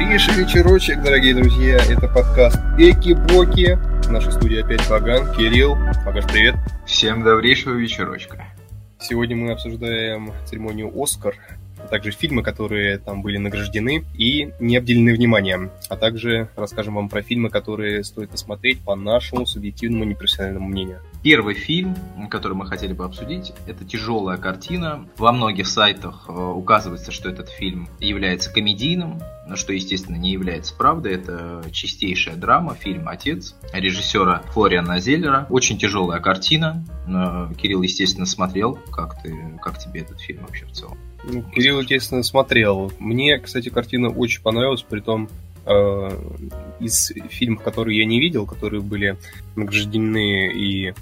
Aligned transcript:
Добрейший 0.00 0.32
вечерочек, 0.32 1.02
дорогие 1.02 1.34
друзья. 1.34 1.76
Это 1.76 2.08
подкаст 2.08 2.56
Эки-Боки. 2.78 3.78
В 4.04 4.10
нашей 4.10 4.32
студии 4.32 4.62
опять 4.62 4.88
Ваган, 4.88 5.30
Кирилл. 5.36 5.74
Вагаш, 6.06 6.24
привет. 6.26 6.54
Всем 6.86 7.22
добрейшего 7.22 7.74
вечерочка. 7.74 8.46
Сегодня 8.98 9.36
мы 9.36 9.52
обсуждаем 9.52 10.32
церемонию 10.46 10.90
«Оскар», 11.00 11.36
а 11.76 11.86
также 11.86 12.12
фильмы, 12.12 12.42
которые 12.42 12.96
там 12.96 13.20
были 13.20 13.36
награждены 13.36 14.06
и 14.16 14.50
не 14.58 14.78
обделены 14.78 15.12
вниманием, 15.12 15.70
а 15.90 15.96
также 15.96 16.48
расскажем 16.56 16.94
вам 16.94 17.10
про 17.10 17.20
фильмы, 17.20 17.50
которые 17.50 18.02
стоит 18.02 18.30
посмотреть 18.30 18.80
по 18.80 18.96
нашему 18.96 19.44
субъективному 19.44 20.04
непрофессиональному 20.04 20.66
мнению. 20.66 21.00
Первый 21.22 21.54
фильм, 21.54 21.96
который 22.30 22.54
мы 22.54 22.66
хотели 22.66 22.94
бы 22.94 23.04
обсудить, 23.04 23.52
это 23.66 23.84
тяжелая 23.84 24.38
картина. 24.38 25.06
Во 25.18 25.32
многих 25.32 25.66
сайтах 25.68 26.24
э, 26.28 26.32
указывается, 26.32 27.12
что 27.12 27.28
этот 27.28 27.50
фильм 27.50 27.90
является 27.98 28.50
комедийным, 28.50 29.20
что, 29.54 29.74
естественно, 29.74 30.16
не 30.16 30.30
является 30.30 30.74
правдой. 30.74 31.12
Это 31.12 31.62
чистейшая 31.72 32.36
драма, 32.36 32.74
фильм 32.74 33.06
«Отец» 33.06 33.54
режиссера 33.74 34.42
Флориана 34.52 34.98
Зеллера. 34.98 35.46
Очень 35.50 35.76
тяжелая 35.76 36.20
картина. 36.20 36.82
Э, 37.06 37.52
Кирилл, 37.54 37.82
естественно, 37.82 38.24
смотрел. 38.24 38.78
Как, 38.90 39.22
ты, 39.22 39.58
как 39.60 39.78
тебе 39.78 40.00
этот 40.00 40.20
фильм 40.20 40.40
вообще 40.46 40.64
в 40.64 40.72
целом? 40.72 40.96
Ну, 41.24 41.42
Кирилл, 41.42 41.80
естественно, 41.80 42.22
смотрел. 42.22 42.92
Мне, 42.98 43.38
кстати, 43.38 43.68
картина 43.68 44.08
очень 44.08 44.40
понравилась, 44.40 44.82
при 44.82 45.00
том 45.00 45.28
э, 45.66 46.10
из 46.80 47.12
фильмов, 47.28 47.62
которые 47.62 47.98
я 47.98 48.06
не 48.06 48.20
видел, 48.20 48.46
которые 48.46 48.80
были 48.80 49.18
награждены 49.54 50.50
и 50.50 50.94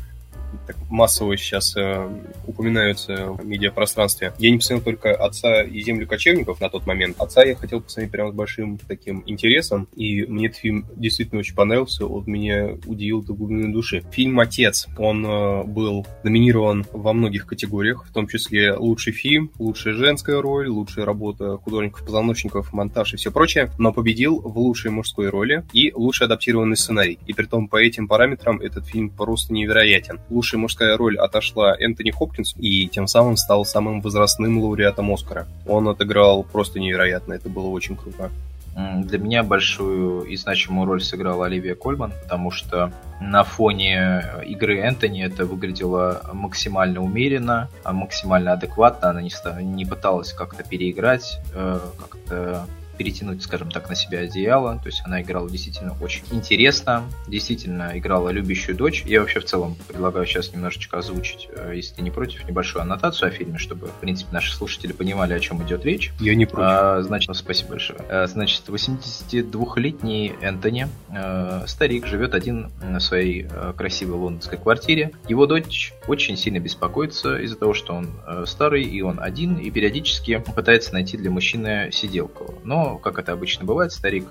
так 0.66 0.77
массово 0.91 1.37
сейчас 1.37 1.77
э, 1.77 2.09
упоминаются 2.46 3.32
в 3.32 3.45
медиапространстве. 3.45 4.32
Я 4.38 4.51
не 4.51 4.59
посмотрел 4.59 4.85
только 4.85 5.15
«Отца 5.15 5.63
и 5.63 5.80
землю 5.80 6.07
кочевников» 6.07 6.60
на 6.60 6.68
тот 6.68 6.87
момент. 6.87 7.16
«Отца» 7.21 7.45
я 7.45 7.54
хотел 7.54 7.80
посмотреть 7.80 8.13
прямо 8.13 8.32
с 8.32 8.35
большим 8.35 8.79
таким 8.79 9.23
интересом, 9.26 9.88
и 9.96 10.24
мне 10.24 10.46
этот 10.46 10.59
фильм 10.59 10.87
действительно 10.96 11.41
очень 11.41 11.54
понравился, 11.54 12.07
он 12.07 12.24
меня 12.26 12.76
удивил 12.87 13.23
до 13.23 13.35
глубины 13.35 13.73
души. 13.73 14.02
Фильм 14.13 14.41
«Отец», 14.41 14.87
он 14.96 15.24
э, 15.24 15.65
был 15.65 16.07
номинирован 16.23 16.87
во 16.93 17.13
многих 17.13 17.46
категориях, 17.46 18.07
в 18.07 18.13
том 18.13 18.29
числе 18.29 18.74
лучший 18.74 19.13
фильм, 19.13 19.51
лучшая 19.59 19.95
женская 19.95 20.41
роль, 20.41 20.69
лучшая 20.69 21.04
работа 21.04 21.59
художников-постановщиков, 21.59 22.73
монтаж 22.73 23.15
и 23.15 23.16
все 23.16 23.30
прочее, 23.30 23.71
но 23.79 23.93
победил 23.93 24.41
в 24.41 24.59
лучшей 24.59 24.91
мужской 24.91 25.29
роли 25.29 25.65
и 25.73 25.93
лучший 25.95 26.26
адаптированный 26.26 26.76
сценарий. 26.76 27.19
И 27.26 27.32
при 27.32 27.46
том 27.46 27.69
по 27.69 27.76
этим 27.76 28.09
параметрам 28.09 28.60
этот 28.60 28.87
фильм 28.87 29.10
просто 29.10 29.52
невероятен 29.52 30.21
лучшая 30.39 30.61
мужская 30.61 30.97
роль 30.97 31.19
отошла 31.19 31.75
Энтони 31.77 32.13
Хопкинс 32.13 32.55
и 32.59 32.87
тем 32.87 33.09
самым 33.09 33.37
стал 33.37 33.65
самым 33.65 34.01
возрастным 34.01 34.63
лауреатом 34.63 35.13
Оскара. 35.13 35.49
Он 35.67 35.89
отыграл 35.89 36.45
просто 36.45 36.79
невероятно, 36.79 37.33
это 37.33 37.49
было 37.49 37.67
очень 37.67 37.97
круто. 37.97 38.31
Для 38.77 39.19
меня 39.19 39.43
большую 39.43 40.23
и 40.23 40.37
значимую 40.37 40.87
роль 40.87 41.03
сыграла 41.03 41.47
Оливия 41.47 41.75
Кольман, 41.75 42.13
потому 42.23 42.53
что 42.53 42.93
на 43.21 43.43
фоне 43.43 44.25
игры 44.47 44.79
Энтони 44.79 45.25
это 45.25 45.45
выглядело 45.45 46.23
максимально 46.33 47.03
умеренно, 47.03 47.69
максимально 47.85 48.53
адекватно. 48.53 49.11
Она 49.11 49.21
не, 49.21 49.33
не 49.65 49.85
пыталась 49.85 50.33
как-то 50.33 50.63
переиграть, 50.63 51.41
э, 51.57 51.81
как-то 51.99 52.69
перетянуть, 52.99 53.43
скажем 53.43 53.71
так, 53.71 53.88
на 53.88 53.95
себя 53.95 54.18
одеяло. 54.18 54.79
То 54.82 54.88
есть 54.88 55.02
она 55.04 55.23
играла 55.23 55.49
действительно 55.49 55.96
очень 56.01 56.23
интересно, 56.32 57.04
действительно 57.29 57.93
играла 57.95 58.30
любящую 58.30 58.77
дочь. 58.77 59.04
Я 59.07 59.21
вообще 59.21 59.41
в 59.41 59.45
целом 59.45 59.77
предлагаю 59.87 60.27
сейчас 60.27 60.52
немножечко 60.52 60.99
озвучить, 60.99 61.49
э, 61.54 61.73
если 61.76 61.95
ты 61.95 62.02
не 62.02 62.10
против, 62.10 62.46
небольшую 62.46 62.82
аннотацию 62.82 63.29
о 63.29 63.30
фильме, 63.30 63.59
чтобы, 63.59 63.87
в 63.87 63.95
принципе, 63.95 64.32
наши 64.32 64.54
слушатели 64.54 64.92
понимали, 64.92 65.32
о 65.32 65.41
чем 65.41 65.62
идет 65.62 65.84
речь. 65.84 66.12
Я 66.19 66.34
не 66.34 66.44
против. 66.44 66.69
А, 66.69 67.03
значит, 67.03 67.34
спасибо 67.36 67.70
большое. 67.70 68.00
А, 68.09 68.26
значит, 68.26 68.64
82-летний 68.66 70.34
Энтони, 70.42 70.88
э, 71.10 71.65
старик, 71.66 72.06
живет 72.06 72.34
один 72.34 72.70
на 72.82 72.98
своей 72.98 73.47
э, 73.48 73.72
красивой 73.76 74.16
лондонской 74.16 74.59
квартире. 74.59 75.12
Его 75.28 75.47
дочь 75.47 75.92
очень 76.09 76.36
сильно 76.36 76.59
беспокоится 76.59 77.38
из-за 77.38 77.56
того, 77.56 77.75
что 77.75 77.94
он 77.94 78.09
старый, 78.47 78.82
и 78.82 79.03
он 79.03 79.20
один, 79.20 79.56
и 79.56 79.70
периодически 79.70 80.42
пытается 80.54 80.92
найти 80.92 81.16
для 81.16 81.30
мужчины 81.30 81.91
сиделку. 81.92 82.54
Но 82.65 82.88
как 82.97 83.19
это 83.19 83.32
обычно 83.32 83.66
бывает, 83.66 83.93
старик 83.93 84.28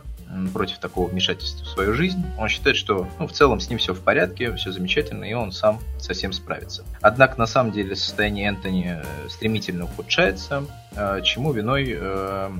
против 0.53 0.79
такого 0.79 1.07
вмешательства 1.07 1.65
в 1.65 1.69
свою 1.69 1.93
жизнь. 1.93 2.23
Он 2.37 2.49
считает, 2.49 2.75
что 2.75 3.07
ну, 3.19 3.27
в 3.27 3.31
целом 3.31 3.59
с 3.59 3.69
ним 3.69 3.79
все 3.79 3.93
в 3.93 3.99
порядке, 4.01 4.53
все 4.55 4.71
замечательно, 4.71 5.23
и 5.23 5.33
он 5.33 5.51
сам 5.51 5.79
совсем 5.99 6.33
справится. 6.33 6.83
Однако 7.01 7.37
на 7.39 7.45
самом 7.45 7.71
деле 7.71 7.95
состояние 7.95 8.47
Энтони 8.47 9.01
э, 9.01 9.29
стремительно 9.29 9.85
ухудшается, 9.85 10.65
э, 10.95 11.21
чему 11.23 11.53
виной 11.53 11.95
э, 11.97 12.51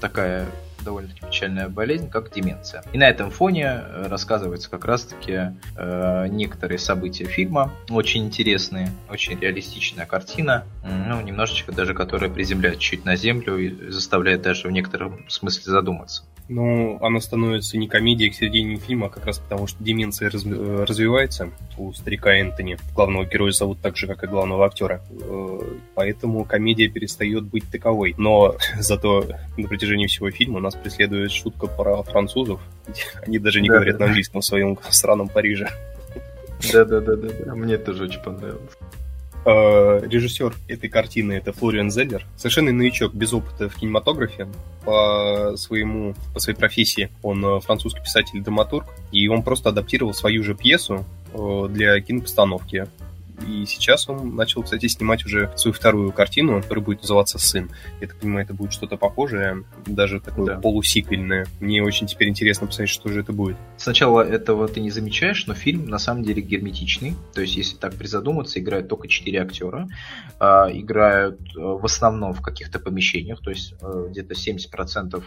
такая 0.00 0.46
довольно-таки 0.84 1.26
печальная 1.26 1.68
болезнь, 1.68 2.08
как 2.08 2.32
деменция. 2.32 2.82
И 2.92 2.98
на 2.98 3.08
этом 3.08 3.30
фоне 3.30 3.64
э, 3.64 4.06
рассказываются 4.08 4.70
как 4.70 4.84
раз-таки 4.84 5.52
э, 5.76 6.26
некоторые 6.28 6.78
события 6.78 7.24
фильма, 7.24 7.72
очень 7.88 8.24
интересные, 8.24 8.90
очень 9.10 9.38
реалистичная 9.38 10.06
картина, 10.06 10.64
ну, 10.82 11.20
немножечко 11.20 11.72
даже 11.72 11.94
которая 11.94 12.30
приземляет 12.30 12.78
чуть 12.78 13.04
на 13.04 13.16
землю 13.16 13.56
и 13.58 13.90
заставляет 13.90 14.42
даже 14.42 14.68
в 14.68 14.70
некотором 14.70 15.28
смысле 15.28 15.72
задуматься. 15.72 16.24
Ну, 16.52 16.98
она 17.00 17.20
становится 17.20 17.78
не 17.78 17.86
комедией 17.86 18.32
к 18.32 18.34
середине 18.34 18.76
фильма, 18.76 19.06
а 19.06 19.08
как 19.08 19.24
раз 19.24 19.38
потому, 19.38 19.68
что 19.68 19.84
деменция 19.84 20.30
раз, 20.30 20.44
э, 20.44 20.84
развивается 20.84 21.50
у 21.78 21.92
старика 21.92 22.34
Энтони. 22.34 22.76
Главного 22.92 23.24
героя 23.24 23.52
зовут 23.52 23.80
так 23.80 23.96
же, 23.96 24.08
как 24.08 24.24
и 24.24 24.26
главного 24.26 24.66
актера. 24.66 25.00
Э, 25.10 25.60
поэтому 25.94 26.44
комедия 26.44 26.88
перестает 26.88 27.44
быть 27.44 27.70
таковой. 27.70 28.16
Но 28.18 28.56
зато 28.80 29.26
на 29.56 29.68
протяжении 29.68 30.08
всего 30.08 30.32
фильма 30.32 30.58
нас 30.58 30.74
преследует 30.74 31.30
шутка 31.30 31.68
про 31.68 32.02
французов. 32.02 32.60
Они 33.24 33.38
даже 33.38 33.60
не 33.60 33.68
да, 33.68 33.76
говорят 33.76 33.98
да. 33.98 34.00
на 34.00 34.06
английском 34.06 34.40
в 34.40 34.44
своем 34.44 34.76
странном 34.90 35.28
Париже. 35.28 35.68
Да-да-да, 36.72 37.54
мне 37.54 37.78
тоже 37.78 38.04
очень 38.04 38.22
понравилось. 38.22 38.76
Э, 39.46 40.00
режиссер 40.02 40.54
этой 40.68 40.90
картины 40.90 41.32
это 41.32 41.52
Флориан 41.52 41.90
Зеллер. 41.90 42.26
Совершенно 42.36 42.72
новичок, 42.72 43.14
без 43.14 43.32
опыта 43.32 43.70
в 43.70 43.74
кинематографе. 43.74 44.46
По, 44.84 45.54
своему, 45.56 46.14
по 46.34 46.40
своей 46.40 46.58
профессии 46.58 47.10
он 47.22 47.44
э, 47.44 47.60
французский 47.60 48.02
писатель 48.02 48.36
и 48.36 48.40
драматург. 48.40 48.86
И 49.12 49.28
он 49.28 49.42
просто 49.42 49.70
адаптировал 49.70 50.12
свою 50.12 50.42
же 50.42 50.54
пьесу 50.54 51.06
э, 51.32 51.68
для 51.70 51.98
кинопостановки. 52.00 52.86
И 53.46 53.64
сейчас 53.66 54.08
он 54.08 54.34
начал, 54.36 54.62
кстати, 54.62 54.86
снимать 54.86 55.24
уже 55.24 55.50
свою 55.56 55.72
вторую 55.72 56.12
картину, 56.12 56.60
которая 56.62 56.84
будет 56.84 57.02
называться 57.02 57.38
«Сын». 57.38 57.70
Я 58.00 58.08
так 58.08 58.16
понимаю, 58.16 58.44
это 58.44 58.54
будет 58.54 58.72
что-то 58.72 58.96
похожее, 58.96 59.64
даже 59.86 60.20
такое 60.20 60.54
да. 60.54 60.60
полусиквельное. 60.60 61.46
Мне 61.60 61.82
очень 61.82 62.06
теперь 62.06 62.28
интересно 62.28 62.66
посмотреть, 62.66 62.90
что 62.90 63.08
же 63.08 63.20
это 63.20 63.32
будет. 63.32 63.56
Сначала 63.76 64.20
этого 64.22 64.68
ты 64.68 64.80
не 64.80 64.90
замечаешь, 64.90 65.46
но 65.46 65.54
фильм 65.54 65.86
на 65.86 65.98
самом 65.98 66.22
деле 66.22 66.42
герметичный. 66.42 67.14
То 67.34 67.40
есть, 67.40 67.56
если 67.56 67.76
так 67.76 67.94
призадуматься, 67.94 68.60
играют 68.60 68.88
только 68.88 69.08
четыре 69.08 69.42
актера. 69.42 69.88
Э, 70.38 70.68
играют 70.72 71.40
э, 71.56 71.60
в 71.60 71.84
основном 71.84 72.32
в 72.32 72.42
каких-то 72.42 72.78
помещениях. 72.78 73.40
То 73.40 73.50
есть, 73.50 73.74
э, 73.80 74.06
где-то 74.10 74.34
70% 74.34 75.22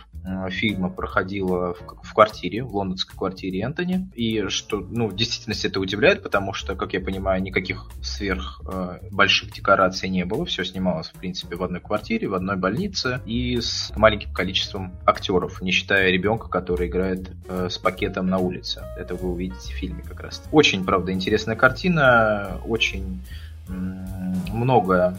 фильма 0.49 0.89
проходило 0.89 1.73
в, 1.73 2.03
в 2.03 2.13
квартире, 2.13 2.63
в 2.63 2.75
лондонской 2.75 3.17
квартире 3.17 3.61
Энтони. 3.61 4.09
И 4.15 4.47
что, 4.47 4.77
ну, 4.79 5.07
в 5.07 5.15
действительности 5.15 5.67
это 5.67 5.79
удивляет, 5.79 6.23
потому 6.23 6.53
что, 6.53 6.75
как 6.75 6.93
я 6.93 7.01
понимаю, 7.01 7.41
никаких 7.41 7.89
сверх 8.03 8.61
э, 8.67 8.99
больших 9.11 9.51
декораций 9.51 10.09
не 10.09 10.25
было. 10.25 10.45
Все 10.45 10.63
снималось, 10.63 11.07
в 11.07 11.13
принципе, 11.13 11.55
в 11.55 11.63
одной 11.63 11.79
квартире, 11.79 12.27
в 12.27 12.33
одной 12.33 12.57
больнице 12.57 13.21
и 13.25 13.59
с 13.59 13.91
маленьким 13.95 14.33
количеством 14.33 14.93
актеров, 15.05 15.61
не 15.61 15.71
считая 15.71 16.11
ребенка, 16.11 16.47
который 16.49 16.87
играет 16.87 17.29
э, 17.47 17.69
с 17.69 17.77
пакетом 17.77 18.27
на 18.27 18.37
улице. 18.37 18.83
Это 18.97 19.15
вы 19.15 19.31
увидите 19.31 19.73
в 19.73 19.77
фильме 19.77 20.03
как 20.03 20.21
раз. 20.21 20.43
Очень, 20.51 20.83
правда, 20.83 21.11
интересная 21.11 21.55
картина, 21.55 22.59
очень 22.65 23.21
многое 23.67 25.15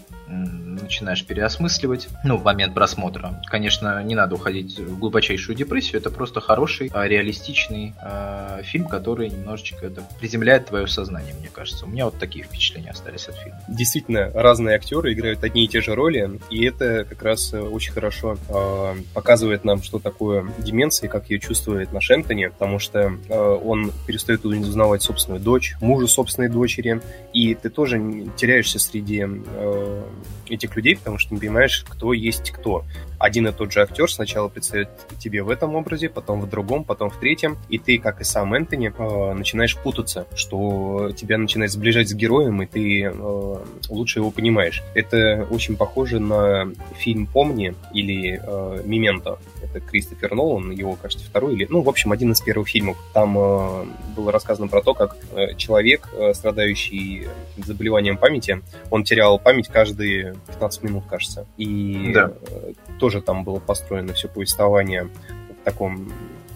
начинаешь 0.84 1.24
переосмысливать, 1.24 2.08
ну, 2.24 2.36
в 2.36 2.44
момент 2.44 2.74
просмотра. 2.74 3.40
Конечно, 3.46 4.02
не 4.02 4.14
надо 4.14 4.34
уходить 4.34 4.78
в 4.78 4.98
глубочайшую 4.98 5.56
депрессию, 5.56 6.00
это 6.00 6.10
просто 6.10 6.40
хороший, 6.40 6.90
а, 6.92 7.06
реалистичный 7.06 7.94
э, 8.00 8.62
фильм, 8.64 8.86
который 8.86 9.30
немножечко 9.30 9.86
это 9.86 10.02
приземляет 10.18 10.66
твое 10.66 10.86
сознание, 10.86 11.34
мне 11.34 11.48
кажется. 11.52 11.86
У 11.86 11.88
меня 11.88 12.06
вот 12.06 12.18
такие 12.18 12.44
впечатления 12.44 12.90
остались 12.90 13.28
от 13.28 13.36
фильма. 13.36 13.58
Действительно, 13.68 14.30
разные 14.34 14.76
актеры 14.76 15.12
играют 15.12 15.42
одни 15.44 15.64
и 15.64 15.68
те 15.68 15.80
же 15.80 15.94
роли, 15.94 16.40
и 16.50 16.64
это 16.64 17.04
как 17.04 17.22
раз 17.22 17.52
э, 17.54 17.60
очень 17.60 17.92
хорошо 17.92 18.36
э, 18.48 18.94
показывает 19.14 19.64
нам, 19.64 19.82
что 19.82 19.98
такое 19.98 20.46
деменция, 20.58 21.08
как 21.08 21.30
ее 21.30 21.38
чувствует 21.38 21.92
наш 21.92 22.10
Энтони, 22.10 22.46
потому 22.46 22.78
что 22.78 23.12
э, 23.28 23.34
он 23.34 23.92
перестает 24.06 24.44
узнавать 24.44 25.02
собственную 25.02 25.40
дочь, 25.40 25.76
мужа 25.80 26.06
собственной 26.06 26.48
дочери, 26.48 27.00
и 27.32 27.54
ты 27.54 27.70
тоже 27.70 27.98
теряешься 28.36 28.78
среди 28.78 29.24
э, 29.26 30.02
этих 30.48 30.76
людей, 30.76 30.96
потому 30.96 31.18
что 31.18 31.34
не 31.34 31.40
понимаешь, 31.40 31.84
кто 31.88 32.12
есть 32.12 32.50
кто. 32.50 32.84
Один 33.18 33.46
и 33.46 33.52
тот 33.52 33.72
же 33.72 33.80
актер 33.80 34.10
сначала 34.10 34.48
представит 34.48 34.88
тебе 35.18 35.42
в 35.42 35.50
этом 35.50 35.74
образе, 35.74 36.08
потом 36.08 36.40
в 36.40 36.48
другом, 36.48 36.84
потом 36.84 37.10
в 37.10 37.16
третьем, 37.18 37.56
и 37.68 37.78
ты, 37.78 37.98
как 37.98 38.20
и 38.20 38.24
сам 38.24 38.54
Энтони, 38.54 38.92
э, 38.96 39.34
начинаешь 39.34 39.76
путаться, 39.76 40.26
что 40.34 41.12
тебя 41.16 41.38
начинает 41.38 41.72
сближать 41.72 42.08
с 42.08 42.14
героем, 42.14 42.62
и 42.62 42.66
ты 42.66 43.04
э, 43.04 43.56
лучше 43.88 44.18
его 44.18 44.30
понимаешь. 44.30 44.82
Это 44.94 45.46
очень 45.50 45.76
похоже 45.76 46.20
на 46.20 46.68
фильм 46.96 47.26
«Помни» 47.26 47.74
или 47.92 48.40
э, 48.42 48.82
«Мементо». 48.84 49.38
Это 49.74 49.80
Кристофер 49.80 50.34
Нолан, 50.34 50.70
его, 50.70 50.96
кажется, 50.96 51.26
второй 51.26 51.54
или... 51.54 51.66
Ну, 51.68 51.82
в 51.82 51.88
общем, 51.88 52.12
один 52.12 52.32
из 52.32 52.40
первых 52.40 52.68
фильмов. 52.68 52.96
Там 53.12 53.36
э, 53.38 53.86
было 54.16 54.32
рассказано 54.32 54.68
про 54.68 54.82
то, 54.82 54.94
как 54.94 55.16
э, 55.32 55.54
человек, 55.56 56.08
э, 56.12 56.32
страдающий 56.34 57.28
заболеванием 57.56 58.16
памяти, 58.16 58.62
он 58.90 59.04
терял 59.04 59.38
память 59.38 59.68
каждые 59.68 60.36
15 60.48 60.82
минут, 60.82 61.04
кажется. 61.08 61.46
И 61.56 62.12
да. 62.14 62.32
э, 62.48 62.72
тоже 62.98 63.20
там 63.20 63.44
было 63.44 63.58
построено 63.58 64.12
все 64.12 64.28
повествование 64.28 65.04
в 65.04 65.64
таком 65.64 66.12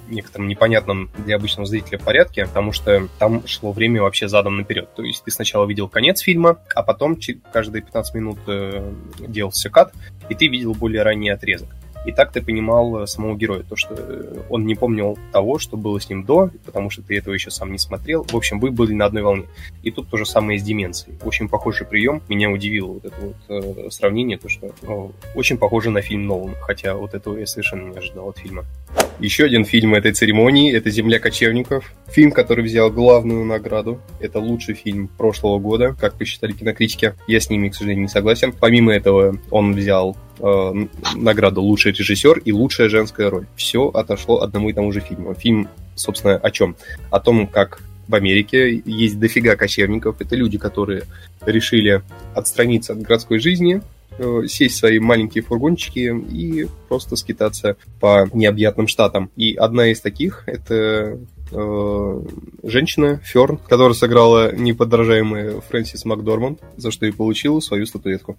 некотором 0.08 0.48
непонятном 0.48 1.10
для 1.18 1.36
обычного 1.36 1.66
зрителя 1.66 1.98
порядке, 1.98 2.46
потому 2.46 2.72
что 2.72 3.08
там 3.18 3.46
шло 3.46 3.72
время 3.72 4.00
вообще 4.00 4.26
задом 4.26 4.56
наперед. 4.56 4.88
То 4.94 5.02
есть 5.02 5.22
ты 5.22 5.30
сначала 5.30 5.66
видел 5.66 5.86
конец 5.86 6.20
фильма, 6.20 6.60
а 6.74 6.82
потом 6.82 7.18
каждые 7.52 7.82
15 7.82 8.14
минут 8.14 8.38
делался 9.18 9.68
кат, 9.68 9.92
и 10.30 10.34
ты 10.34 10.46
видел 10.46 10.72
более 10.72 11.02
ранний 11.02 11.28
отрезок. 11.28 11.68
И 12.06 12.12
так 12.12 12.32
ты 12.32 12.40
понимал 12.42 13.02
э, 13.02 13.06
самого 13.06 13.36
героя, 13.36 13.62
то, 13.62 13.76
что 13.76 13.94
э, 13.96 14.40
он 14.48 14.66
не 14.66 14.74
помнил 14.74 15.18
того, 15.32 15.58
что 15.58 15.76
было 15.76 16.00
с 16.00 16.08
ним 16.08 16.24
до, 16.24 16.50
потому 16.64 16.90
что 16.90 17.02
ты 17.02 17.18
этого 17.18 17.34
еще 17.34 17.50
сам 17.50 17.72
не 17.72 17.78
смотрел. 17.78 18.24
В 18.24 18.36
общем, 18.36 18.60
вы 18.60 18.70
были 18.70 18.92
на 18.92 19.06
одной 19.06 19.22
волне. 19.22 19.44
И 19.82 19.90
тут 19.90 20.08
то 20.08 20.16
же 20.16 20.26
самое 20.26 20.58
с 20.58 20.62
деменцией. 20.62 21.18
Очень 21.22 21.48
похожий 21.48 21.86
прием. 21.86 22.22
Меня 22.28 22.50
удивило 22.50 22.94
вот 22.94 23.04
это 23.04 23.16
вот 23.20 23.36
э, 23.48 23.90
сравнение, 23.90 24.38
то, 24.38 24.48
что 24.48 24.70
ну, 24.82 25.12
очень 25.34 25.58
похоже 25.58 25.90
на 25.90 26.00
фильм 26.00 26.26
Нолан, 26.26 26.54
хотя 26.60 26.94
вот 26.94 27.14
этого 27.14 27.36
я 27.38 27.46
совершенно 27.46 27.90
не 27.90 27.96
ожидал 27.96 28.28
от 28.28 28.38
фильма. 28.38 28.64
Еще 29.20 29.44
один 29.44 29.64
фильм 29.64 29.94
этой 29.94 30.12
церемонии– 30.12 30.72
это 30.74 30.90
«Земля 30.90 31.18
кочевников». 31.18 31.92
Фильм, 32.06 32.30
который 32.30 32.64
взял 32.64 32.90
главную 32.90 33.44
награду. 33.44 34.00
Это 34.20 34.38
лучший 34.38 34.74
фильм 34.74 35.08
прошлого 35.08 35.58
года, 35.58 35.96
как 35.98 36.14
посчитали 36.14 36.52
кинокритики. 36.52 37.14
Я 37.26 37.40
с 37.40 37.50
ними, 37.50 37.68
к 37.68 37.74
сожалению, 37.74 38.02
не 38.02 38.08
согласен. 38.08 38.52
Помимо 38.52 38.92
этого, 38.92 39.36
он 39.50 39.74
взял 39.74 40.16
э, 40.38 40.72
награду 41.16 41.62
«Лучший 41.62 41.92
режиссер» 41.92 42.38
и 42.38 42.52
«Лучшая 42.52 42.88
женская 42.88 43.30
роль». 43.30 43.46
Все 43.56 43.88
отошло 43.88 44.42
одному 44.42 44.70
и 44.70 44.72
тому 44.72 44.92
же 44.92 45.00
фильму. 45.00 45.34
Фильм, 45.34 45.68
собственно, 45.94 46.36
о 46.36 46.50
чем? 46.50 46.76
О 47.10 47.20
том, 47.20 47.46
как 47.46 47.80
в 48.08 48.14
Америке 48.14 48.82
есть 48.84 49.18
дофига 49.18 49.54
кочевников. 49.54 50.20
Это 50.20 50.34
люди, 50.34 50.58
которые 50.58 51.04
решили 51.42 52.02
отстраниться 52.34 52.94
от 52.94 53.02
городской 53.02 53.38
жизни, 53.38 53.82
э, 54.18 54.46
сесть 54.48 54.76
в 54.76 54.78
свои 54.78 54.98
маленькие 54.98 55.44
фургончики 55.44 56.14
и 56.30 56.66
просто 56.88 57.16
скитаться 57.16 57.76
по 58.00 58.28
необъятным 58.32 58.88
штатам. 58.88 59.30
И 59.36 59.54
одна 59.54 59.88
из 59.88 60.00
таких— 60.00 60.44
это 60.46 61.18
э, 61.52 62.22
женщина 62.62 63.20
Ферн, 63.24 63.58
которая 63.68 63.94
сыграла 63.94 64.54
неподражаемая 64.54 65.60
Фрэнсис 65.60 66.04
Макдорманд, 66.06 66.60
за 66.76 66.90
что 66.90 67.06
и 67.06 67.12
получила 67.12 67.60
свою 67.60 67.86
статуэтку. 67.86 68.38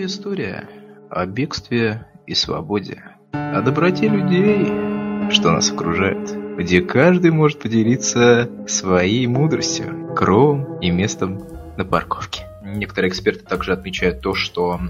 Это 0.00 0.06
история 0.06 0.66
о 1.10 1.26
бегстве 1.26 2.06
и 2.26 2.34
свободе, 2.34 3.02
о 3.32 3.60
доброте 3.60 4.08
людей, 4.08 4.64
что 5.30 5.52
нас 5.52 5.70
окружает, 5.70 6.56
где 6.56 6.80
каждый 6.80 7.32
может 7.32 7.58
поделиться 7.58 8.48
своей 8.66 9.26
мудростью, 9.26 10.14
кровом 10.16 10.78
и 10.80 10.90
местом 10.90 11.42
на 11.76 11.84
парковке. 11.84 12.46
Некоторые 12.64 13.10
эксперты 13.10 13.44
также 13.44 13.74
отмечают 13.74 14.22
то, 14.22 14.32
что 14.32 14.80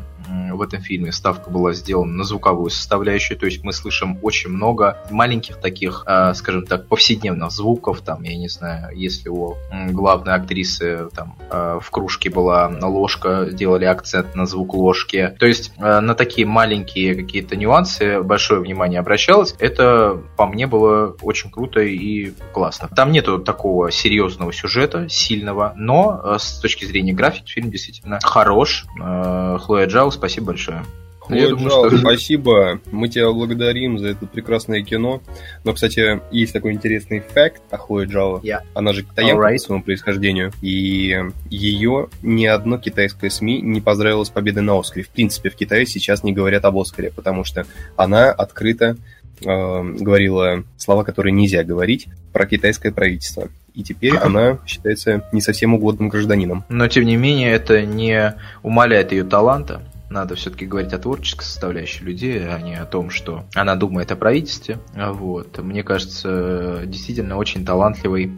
в 0.52 0.62
этом 0.62 0.80
фильме 0.80 1.12
ставка 1.12 1.50
была 1.50 1.72
сделана 1.72 2.12
на 2.12 2.24
звуковую 2.24 2.70
составляющую, 2.70 3.38
то 3.38 3.46
есть 3.46 3.64
мы 3.64 3.72
слышим 3.72 4.18
очень 4.22 4.50
много 4.50 4.98
маленьких 5.10 5.56
таких, 5.56 6.04
а, 6.06 6.34
скажем 6.34 6.66
так, 6.66 6.86
повседневных 6.86 7.50
звуков, 7.50 8.00
там, 8.00 8.22
я 8.22 8.36
не 8.36 8.48
знаю, 8.48 8.96
если 8.96 9.28
у 9.28 9.56
главной 9.90 10.34
актрисы 10.34 11.08
там 11.14 11.36
а, 11.50 11.80
в 11.80 11.90
кружке 11.90 12.30
была 12.30 12.68
ложка, 12.82 13.48
делали 13.50 13.84
акцент 13.84 14.34
на 14.34 14.46
звук 14.46 14.74
ложки, 14.74 15.34
то 15.38 15.46
есть 15.46 15.72
а, 15.78 16.00
на 16.00 16.14
такие 16.14 16.46
маленькие 16.46 17.14
какие-то 17.14 17.56
нюансы 17.56 18.22
большое 18.22 18.60
внимание 18.60 19.00
обращалось, 19.00 19.54
это 19.58 20.20
по 20.36 20.46
мне 20.46 20.66
было 20.66 21.16
очень 21.22 21.50
круто 21.50 21.80
и 21.80 22.32
классно. 22.52 22.88
Там 22.94 23.12
нету 23.12 23.38
такого 23.38 23.90
серьезного 23.90 24.52
сюжета, 24.52 25.08
сильного, 25.08 25.72
но 25.76 26.36
с 26.38 26.60
точки 26.60 26.84
зрения 26.84 27.12
графики 27.12 27.50
фильм 27.50 27.70
действительно 27.70 28.20
хорош. 28.22 28.84
Хлоя 28.96 29.86
Джаус 29.86 30.16
спасибо 30.20 30.48
большое. 30.48 30.84
Ну, 31.30 31.36
я 31.36 31.48
думаю, 31.48 31.70
что... 31.70 31.98
спасибо. 31.98 32.80
Мы 32.90 33.08
тебя 33.08 33.30
благодарим 33.30 33.98
за 33.98 34.08
это 34.08 34.26
прекрасное 34.26 34.82
кино. 34.82 35.22
Но, 35.64 35.72
кстати, 35.72 36.20
есть 36.32 36.52
такой 36.52 36.72
интересный 36.72 37.20
факт 37.20 37.62
о 37.70 37.78
Хлое 37.78 38.06
Джао. 38.06 38.40
Yeah. 38.42 38.62
Она 38.74 38.92
же 38.92 39.04
китаянка 39.04 39.42
right. 39.42 39.52
по 39.52 39.58
своему 39.58 39.84
происхождению. 39.84 40.52
И 40.60 41.16
ее 41.48 42.08
ни 42.22 42.46
одно 42.46 42.78
китайское 42.78 43.30
СМИ 43.30 43.60
не 43.60 43.80
поздравило 43.80 44.24
с 44.24 44.30
победой 44.30 44.64
на 44.64 44.78
Оскаре. 44.78 45.04
В 45.04 45.10
принципе, 45.10 45.50
в 45.50 45.54
Китае 45.54 45.86
сейчас 45.86 46.24
не 46.24 46.32
говорят 46.32 46.64
об 46.64 46.76
Оскаре, 46.76 47.12
потому 47.14 47.44
что 47.44 47.64
она 47.96 48.30
открыто 48.32 48.96
э, 49.44 49.82
говорила 50.00 50.64
слова, 50.78 51.04
которые 51.04 51.32
нельзя 51.32 51.62
говорить 51.62 52.08
про 52.32 52.46
китайское 52.46 52.90
правительство 52.92 53.48
и 53.74 53.82
теперь 53.82 54.16
она 54.22 54.58
считается 54.66 55.24
не 55.32 55.40
совсем 55.40 55.74
угодным 55.74 56.08
гражданином. 56.08 56.64
Но, 56.68 56.88
тем 56.88 57.04
не 57.04 57.16
менее, 57.16 57.52
это 57.52 57.82
не 57.82 58.34
умаляет 58.62 59.12
ее 59.12 59.24
таланта 59.24 59.82
надо 60.10 60.34
все-таки 60.34 60.66
говорить 60.66 60.92
о 60.92 60.98
творческой 60.98 61.44
составляющей 61.44 62.04
людей, 62.04 62.46
а 62.46 62.58
не 62.58 62.74
о 62.74 62.84
том, 62.84 63.10
что 63.10 63.44
она 63.54 63.76
думает 63.76 64.10
о 64.12 64.16
правительстве. 64.16 64.78
Вот. 64.94 65.58
Мне 65.58 65.82
кажется, 65.82 66.82
действительно 66.84 67.36
очень 67.36 67.64
талантливый 67.64 68.32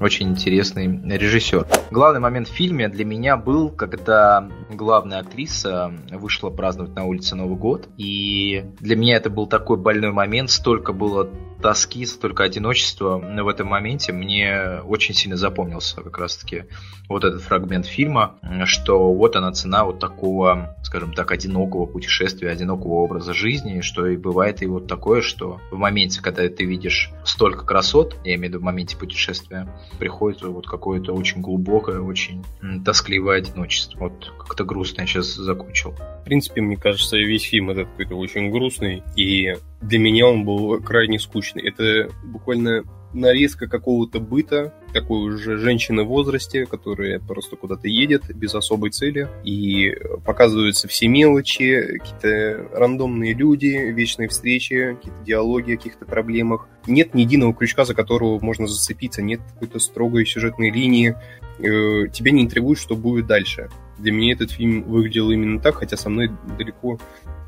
очень 0.00 0.28
интересный 0.28 0.86
режиссер. 1.16 1.66
Главный 1.90 2.20
момент 2.20 2.48
в 2.48 2.52
фильме 2.52 2.88
для 2.88 3.04
меня 3.04 3.36
был, 3.36 3.70
когда 3.70 4.48
главная 4.70 5.20
актриса 5.20 5.92
вышла 6.10 6.50
праздновать 6.50 6.94
на 6.94 7.04
улице 7.04 7.34
Новый 7.34 7.56
год. 7.56 7.88
И 7.96 8.64
для 8.80 8.96
меня 8.96 9.16
это 9.16 9.30
был 9.30 9.46
такой 9.46 9.76
больной 9.76 10.12
момент, 10.12 10.50
столько 10.50 10.92
было 10.92 11.28
тоски, 11.62 12.04
столько 12.04 12.44
одиночества 12.44 13.16
в 13.18 13.48
этом 13.48 13.68
моменте. 13.68 14.12
Мне 14.12 14.80
очень 14.84 15.14
сильно 15.14 15.36
запомнился 15.36 16.02
как 16.02 16.18
раз-таки 16.18 16.64
вот 17.08 17.24
этот 17.24 17.42
фрагмент 17.42 17.86
фильма, 17.86 18.34
что 18.64 19.12
вот 19.12 19.36
она 19.36 19.52
цена 19.52 19.84
вот 19.84 19.98
такого, 19.98 20.76
скажем 20.82 21.12
так, 21.14 21.30
одинокого 21.30 21.86
путешествия, 21.86 22.50
одинокого 22.50 22.94
образа 22.94 23.32
жизни, 23.32 23.80
что 23.80 24.06
и 24.06 24.16
бывает 24.16 24.62
и 24.62 24.66
вот 24.66 24.86
такое, 24.86 25.22
что 25.22 25.60
в 25.70 25.76
моменте, 25.76 26.20
когда 26.20 26.46
ты 26.48 26.64
видишь 26.64 27.10
столько 27.24 27.64
красот, 27.64 28.16
я 28.24 28.34
имею 28.34 28.40
в 28.40 28.48
виду 28.48 28.58
в 28.58 28.62
моменте 28.62 28.96
путешествия, 28.96 29.66
приходит 29.98 30.42
вот 30.42 30.66
какое-то 30.66 31.12
очень 31.12 31.40
глубокое, 31.40 32.00
очень 32.00 32.44
тоскливое 32.84 33.38
одиночество. 33.38 33.98
Вот 33.98 34.32
как-то 34.38 34.64
грустно 34.64 35.02
я 35.02 35.06
сейчас 35.06 35.26
закончил. 35.26 35.92
В 35.92 36.24
принципе, 36.24 36.60
мне 36.60 36.76
кажется, 36.76 37.16
весь 37.16 37.42
фильм 37.42 37.70
этот 37.70 37.88
какой-то 37.90 38.16
очень 38.16 38.50
грустный, 38.50 39.02
и 39.16 39.54
для 39.80 39.98
меня 39.98 40.26
он 40.26 40.44
был 40.44 40.80
крайне 40.82 41.18
скучный. 41.18 41.62
Это 41.62 42.10
буквально 42.24 42.82
нарезка 43.12 43.66
какого-то 43.66 44.20
быта, 44.20 44.74
такой 44.92 45.20
уже 45.32 45.58
женщины 45.58 46.04
в 46.04 46.08
возрасте, 46.08 46.66
которая 46.66 47.18
просто 47.20 47.56
куда-то 47.56 47.88
едет 47.88 48.34
без 48.34 48.54
особой 48.54 48.90
цели, 48.90 49.28
и 49.44 49.96
показываются 50.24 50.88
все 50.88 51.08
мелочи, 51.08 51.98
какие-то 51.98 52.68
рандомные 52.72 53.34
люди, 53.34 53.90
вечные 53.92 54.28
встречи, 54.28 54.96
какие-то 54.96 55.24
диалоги 55.24 55.74
о 55.74 55.76
каких-то 55.76 56.04
проблемах. 56.04 56.68
Нет 56.86 57.14
ни 57.14 57.22
единого 57.22 57.54
крючка, 57.54 57.84
за 57.84 57.94
которого 57.94 58.38
можно 58.40 58.66
зацепиться, 58.66 59.22
нет 59.22 59.40
какой-то 59.54 59.78
строгой 59.78 60.26
сюжетной 60.26 60.70
линии, 60.70 61.14
э, 61.58 62.08
тебя 62.12 62.30
не 62.30 62.42
интригует, 62.42 62.78
что 62.78 62.96
будет 62.96 63.26
дальше. 63.26 63.68
Для 63.98 64.12
меня 64.12 64.34
этот 64.34 64.50
фильм 64.50 64.82
выглядел 64.82 65.30
именно 65.30 65.60
так, 65.60 65.76
хотя 65.76 65.96
со 65.96 66.10
мной 66.10 66.30
далеко 66.58 66.98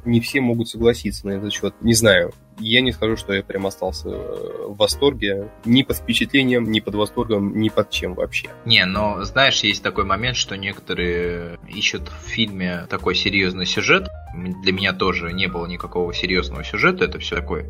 не 0.04 0.20
все 0.20 0.40
могут 0.40 0.68
согласиться 0.68 1.26
на 1.26 1.32
этот 1.32 1.52
счет. 1.52 1.74
Не 1.82 1.94
знаю, 1.94 2.32
я 2.58 2.80
не 2.80 2.92
скажу, 2.92 3.16
что 3.16 3.32
я 3.32 3.42
прям 3.42 3.66
остался 3.66 4.08
э, 4.08 4.66
в 4.68 4.76
восторге 4.76 5.50
ни 5.64 5.82
под 5.82 5.96
впечатлением, 5.96 6.70
ни 6.70 6.80
под 6.80 6.94
восторгом, 6.94 7.58
ни 7.58 7.68
под 7.68 7.90
чем 7.90 8.14
вообще. 8.14 8.48
Не, 8.64 8.84
но 8.84 9.24
знаешь, 9.24 9.62
есть 9.62 9.82
такой 9.82 10.04
момент, 10.04 10.36
что 10.36 10.56
некоторые 10.56 11.58
ищут 11.68 12.08
в 12.08 12.28
фильме 12.28 12.86
такой 12.88 13.14
серьезный 13.14 13.66
сюжет. 13.66 14.08
Для 14.34 14.72
меня 14.72 14.92
тоже 14.92 15.32
не 15.32 15.46
было 15.46 15.66
никакого 15.66 16.12
серьезного 16.12 16.64
сюжета, 16.64 17.04
это 17.04 17.18
все 17.18 17.36
такой 17.36 17.66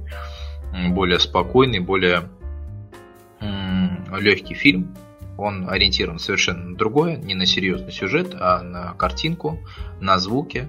более 0.90 1.18
спокойный, 1.18 1.80
более 1.80 2.28
легкий 4.20 4.54
фильм. 4.54 4.94
Он 5.36 5.68
ориентирован 5.70 6.18
совершенно 6.18 6.70
на 6.70 6.76
другое, 6.76 7.16
не 7.16 7.34
на 7.34 7.46
серьезный 7.46 7.92
сюжет, 7.92 8.34
а 8.38 8.60
на 8.62 8.94
картинку, 8.94 9.60
на 10.00 10.18
звуки. 10.18 10.68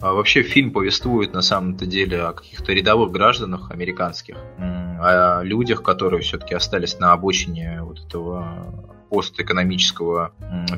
А 0.00 0.12
вообще 0.12 0.42
фильм 0.42 0.72
повествует 0.72 1.32
на 1.32 1.42
самом-то 1.42 1.86
деле 1.86 2.20
о 2.22 2.32
каких-то 2.32 2.72
рядовых 2.72 3.10
гражданах 3.12 3.70
американских, 3.70 4.36
о 4.58 5.40
людях, 5.42 5.82
которые 5.82 6.22
все-таки 6.22 6.54
остались 6.54 6.98
на 6.98 7.12
обочине 7.12 7.82
вот 7.82 8.00
этого 8.04 8.94
постэкономического 9.08 10.32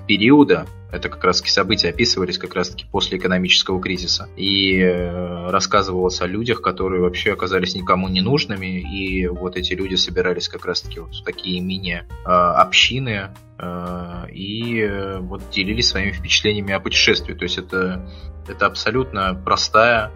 периода. 0.06 0.66
Это 0.90 1.10
как 1.10 1.22
раз 1.22 1.40
таки 1.40 1.50
события 1.50 1.90
описывались 1.90 2.38
как 2.38 2.54
раз 2.54 2.70
таки 2.70 2.86
после 2.90 3.18
экономического 3.18 3.80
кризиса. 3.80 4.28
И 4.36 4.78
э, 4.78 5.50
рассказывалось 5.50 6.22
о 6.22 6.26
людях, 6.26 6.62
которые 6.62 7.02
вообще 7.02 7.32
оказались 7.32 7.74
никому 7.74 8.08
не 8.08 8.22
нужными. 8.22 8.80
И 8.80 9.26
вот 9.26 9.56
эти 9.56 9.74
люди 9.74 9.96
собирались 9.96 10.48
как 10.48 10.64
раз 10.64 10.80
таки 10.80 11.00
вот 11.00 11.14
в 11.14 11.22
такие 11.24 11.60
мини-общины 11.60 13.30
э, 13.58 14.26
и 14.32 14.80
э, 14.80 15.18
вот 15.18 15.42
делились 15.50 15.88
своими 15.88 16.12
впечатлениями 16.12 16.72
о 16.72 16.80
путешествии. 16.80 17.34
То 17.34 17.42
есть 17.42 17.58
это, 17.58 18.08
это 18.48 18.66
абсолютно 18.66 19.34
простая 19.34 20.10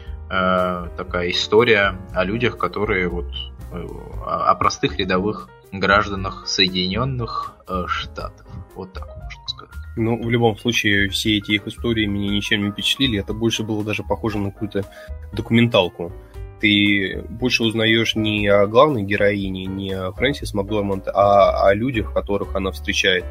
такая 0.97 1.31
история 1.31 1.99
о 2.14 2.25
людях, 2.25 2.57
которые 2.57 3.07
вот 3.07 3.26
о 3.73 4.55
простых 4.55 4.99
рядовых 4.99 5.49
гражданах 5.73 6.47
Соединенных 6.47 7.55
э, 7.67 7.85
Штатов. 7.87 8.47
Вот 8.75 8.93
так 8.93 9.07
можно 9.07 9.49
сказать. 9.49 9.75
Ну, 9.97 10.23
в 10.23 10.31
любом 10.31 10.57
случае, 10.57 11.09
все 11.09 11.38
эти 11.38 11.52
их 11.52 11.67
истории 11.67 12.07
меня 12.07 12.31
ничем 12.31 12.64
не 12.64 12.71
впечатлили. 12.71 13.19
Это 13.19 13.35
больше 13.35 13.62
было 13.62 13.85
даже 13.85 14.02
похоже 14.02 14.38
на 14.38 14.50
какую-то 14.50 14.85
документалку. 15.33 16.12
Ты 16.61 17.25
больше 17.29 17.64
узнаешь 17.64 18.14
не 18.14 18.47
о 18.47 18.67
главной 18.67 19.02
героине, 19.02 19.67
не 19.67 19.93
о 19.93 20.12
Фрэнсис 20.12 20.55
Макдорманд, 20.55 21.09
а 21.09 21.67
о 21.67 21.75
людях, 21.75 22.12
которых 22.12 22.55
она 22.55 22.71
встречает. 22.71 23.25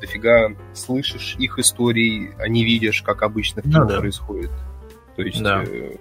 Дофига 0.00 0.52
слышишь 0.74 1.36
их 1.38 1.58
истории, 1.58 2.32
а 2.38 2.48
не 2.48 2.64
видишь, 2.64 3.02
как 3.02 3.22
обычно 3.22 3.62
в 3.62 3.64
кино 3.64 3.80
ну, 3.80 3.88
да. 3.88 3.98
происходит. 3.98 4.50
То 5.16 5.22
есть 5.22 5.42
да. 5.42 5.64
э, 5.66 5.96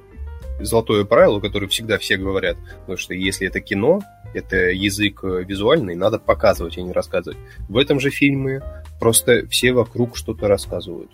золотое 0.60 1.06
правило, 1.06 1.40
которое 1.40 1.68
всегда 1.68 1.98
все 1.98 2.18
говорят, 2.18 2.58
потому 2.82 2.98
что 2.98 3.14
если 3.14 3.48
это 3.48 3.60
кино, 3.60 4.02
это 4.34 4.70
язык 4.72 5.24
э, 5.24 5.44
визуальный, 5.44 5.96
надо 5.96 6.20
показывать, 6.20 6.78
а 6.78 6.82
не 6.82 6.92
рассказывать. 6.92 7.38
В 7.70 7.78
этом 7.78 8.00
же 8.00 8.10
фильме 8.10 8.62
просто 9.00 9.48
все 9.48 9.74
вокруг 9.74 10.18
что-то 10.18 10.48
рассказывают. 10.48 11.12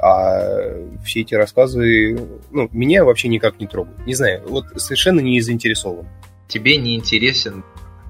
А 0.00 0.74
все 1.04 1.20
эти 1.20 1.34
рассказы, 1.34 2.18
ну, 2.50 2.68
меня 2.72 3.04
вообще 3.04 3.28
никак 3.28 3.60
не 3.60 3.66
трогают. 3.66 4.04
Не 4.06 4.14
знаю, 4.14 4.42
вот 4.48 4.66
совершенно 4.76 5.20
не 5.20 5.40
заинтересован. 5.40 6.06
Тебе 6.48 6.76
не 6.76 6.96
интересен 6.96 7.62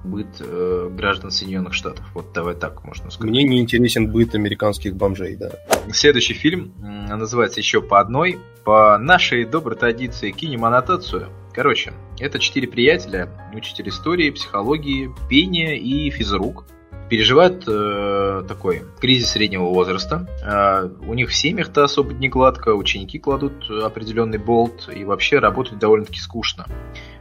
быт 0.03 0.27
э, 0.39 0.89
граждан 0.91 1.31
Соединенных 1.31 1.73
Штатов. 1.73 2.05
Вот 2.13 2.33
давай 2.33 2.55
так 2.55 2.83
можно 2.83 3.09
сказать. 3.11 3.29
Мне 3.29 3.43
не 3.43 3.59
интересен 3.59 4.11
быт 4.11 4.35
американских 4.35 4.95
бомжей, 4.95 5.35
да. 5.35 5.51
Следующий 5.91 6.33
фильм 6.33 6.73
называется 7.07 7.59
еще 7.59 7.81
по 7.81 7.99
одной. 7.99 8.39
По 8.63 8.97
нашей 8.97 9.45
доброй 9.45 9.77
традиции 9.77 10.31
кинем 10.31 10.65
аннотацию. 10.65 11.29
Короче, 11.53 11.93
это 12.19 12.39
четыре 12.39 12.67
приятеля, 12.67 13.29
учитель 13.53 13.89
истории, 13.89 14.31
психологии, 14.31 15.11
пения 15.29 15.75
и 15.77 16.09
физрук. 16.09 16.65
Переживают 17.09 17.63
э, 17.67 18.43
такой 18.47 18.83
кризис 18.99 19.31
среднего 19.31 19.65
возраста. 19.65 20.27
Э, 20.43 20.89
у 21.07 21.13
них 21.13 21.29
в 21.29 21.35
семьях-то 21.35 21.83
особо 21.83 22.13
не 22.13 22.29
гладко, 22.29 22.69
ученики 22.69 23.19
кладут 23.19 23.69
определенный 23.69 24.37
болт 24.37 24.89
и 24.93 25.03
вообще 25.03 25.39
работать 25.39 25.79
довольно-таки 25.79 26.19
скучно. 26.19 26.65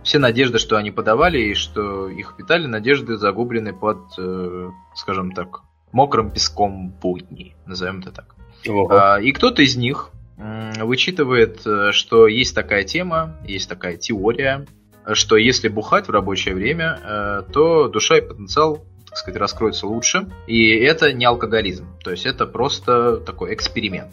Все 0.02 0.18
надежды, 0.18 0.58
что 0.58 0.76
они 0.76 0.90
подавали 0.90 1.38
и 1.38 1.54
что 1.54 2.08
их 2.08 2.36
питали, 2.36 2.66
надежды 2.66 3.16
загублены 3.16 3.72
под, 3.72 3.98
э, 4.18 4.70
скажем 4.94 5.32
так, 5.32 5.62
мокрым 5.92 6.30
песком 6.30 6.90
будни, 6.90 7.54
назовем 7.66 8.00
это 8.00 8.12
так. 8.12 8.34
Ого. 8.66 9.18
И 9.18 9.32
кто-то 9.32 9.62
из 9.62 9.76
них 9.76 10.12
вычитывает, 10.36 11.66
э, 11.66 11.92
что 11.92 12.26
есть 12.26 12.54
такая 12.54 12.84
тема, 12.84 13.36
есть 13.46 13.68
такая 13.68 13.96
теория, 13.96 14.66
что 15.12 15.36
если 15.36 15.68
бухать 15.68 16.08
в 16.08 16.10
рабочее 16.10 16.54
время, 16.54 16.98
э, 17.02 17.42
то 17.52 17.88
душа 17.88 18.18
и 18.18 18.20
потенциал 18.20 18.84
так 19.12 19.18
сказать, 19.18 19.38
раскроется 19.38 19.86
лучше. 19.86 20.26
И 20.46 20.70
это 20.70 21.12
не 21.12 21.26
алкоголизм. 21.26 21.86
То 22.02 22.12
есть 22.12 22.24
это 22.24 22.46
просто 22.46 23.18
такой 23.18 23.52
эксперимент. 23.52 24.10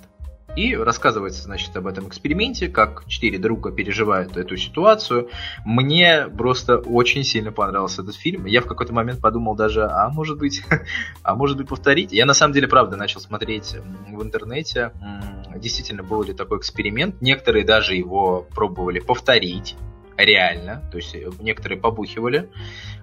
И 0.58 0.76
рассказывается, 0.76 1.44
значит, 1.44 1.74
об 1.78 1.88
этом 1.88 2.10
эксперименте, 2.10 2.68
как 2.68 3.06
четыре 3.08 3.38
друга 3.38 3.72
переживают 3.72 4.36
эту 4.36 4.58
ситуацию. 4.58 5.30
Мне 5.64 6.28
просто 6.28 6.80
очень 6.80 7.24
сильно 7.24 7.54
понравился 7.54 8.02
этот 8.02 8.16
фильм. 8.16 8.46
Я 8.46 8.60
в 8.60 8.66
какой-то 8.66 8.94
момент 8.94 9.22
подумал 9.22 9.56
даже, 9.56 9.86
а 9.86 10.10
может 10.10 10.38
быть, 10.38 10.64
а 11.24 11.34
может 11.34 11.56
быть 11.56 11.70
повторить? 11.70 12.12
Я 12.12 12.26
на 12.26 12.34
самом 12.34 12.54
деле, 12.54 12.68
правда, 12.68 12.98
начал 12.98 13.22
смотреть 13.22 13.78
в 14.10 14.22
интернете, 14.22 14.92
действительно 15.56 16.04
был 16.04 16.24
ли 16.24 16.34
такой 16.34 16.58
эксперимент. 16.58 17.22
Некоторые 17.22 17.64
даже 17.64 17.96
его 17.96 18.46
пробовали 18.54 19.00
повторить 19.00 19.78
реально, 20.24 20.84
то 20.92 20.98
есть 20.98 21.16
некоторые 21.40 21.80
побухивали. 21.80 22.50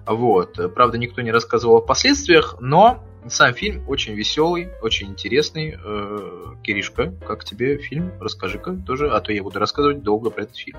Вот. 0.05 0.59
Правда, 0.73 0.97
никто 0.97 1.21
не 1.21 1.31
рассказывал 1.31 1.77
о 1.77 1.81
последствиях, 1.81 2.57
но 2.59 3.03
сам 3.29 3.53
фильм 3.53 3.87
очень 3.87 4.13
веселый, 4.13 4.69
очень 4.81 5.09
интересный. 5.09 5.77
Э, 5.83 6.55
Киришка, 6.63 7.11
как 7.25 7.43
тебе 7.43 7.77
фильм? 7.77 8.13
Расскажи-ка 8.19 8.77
тоже, 8.85 9.09
а 9.09 9.19
то 9.19 9.33
я 9.33 9.43
буду 9.43 9.59
рассказывать 9.59 10.01
долго 10.01 10.29
про 10.29 10.43
этот 10.43 10.57
фильм. 10.57 10.77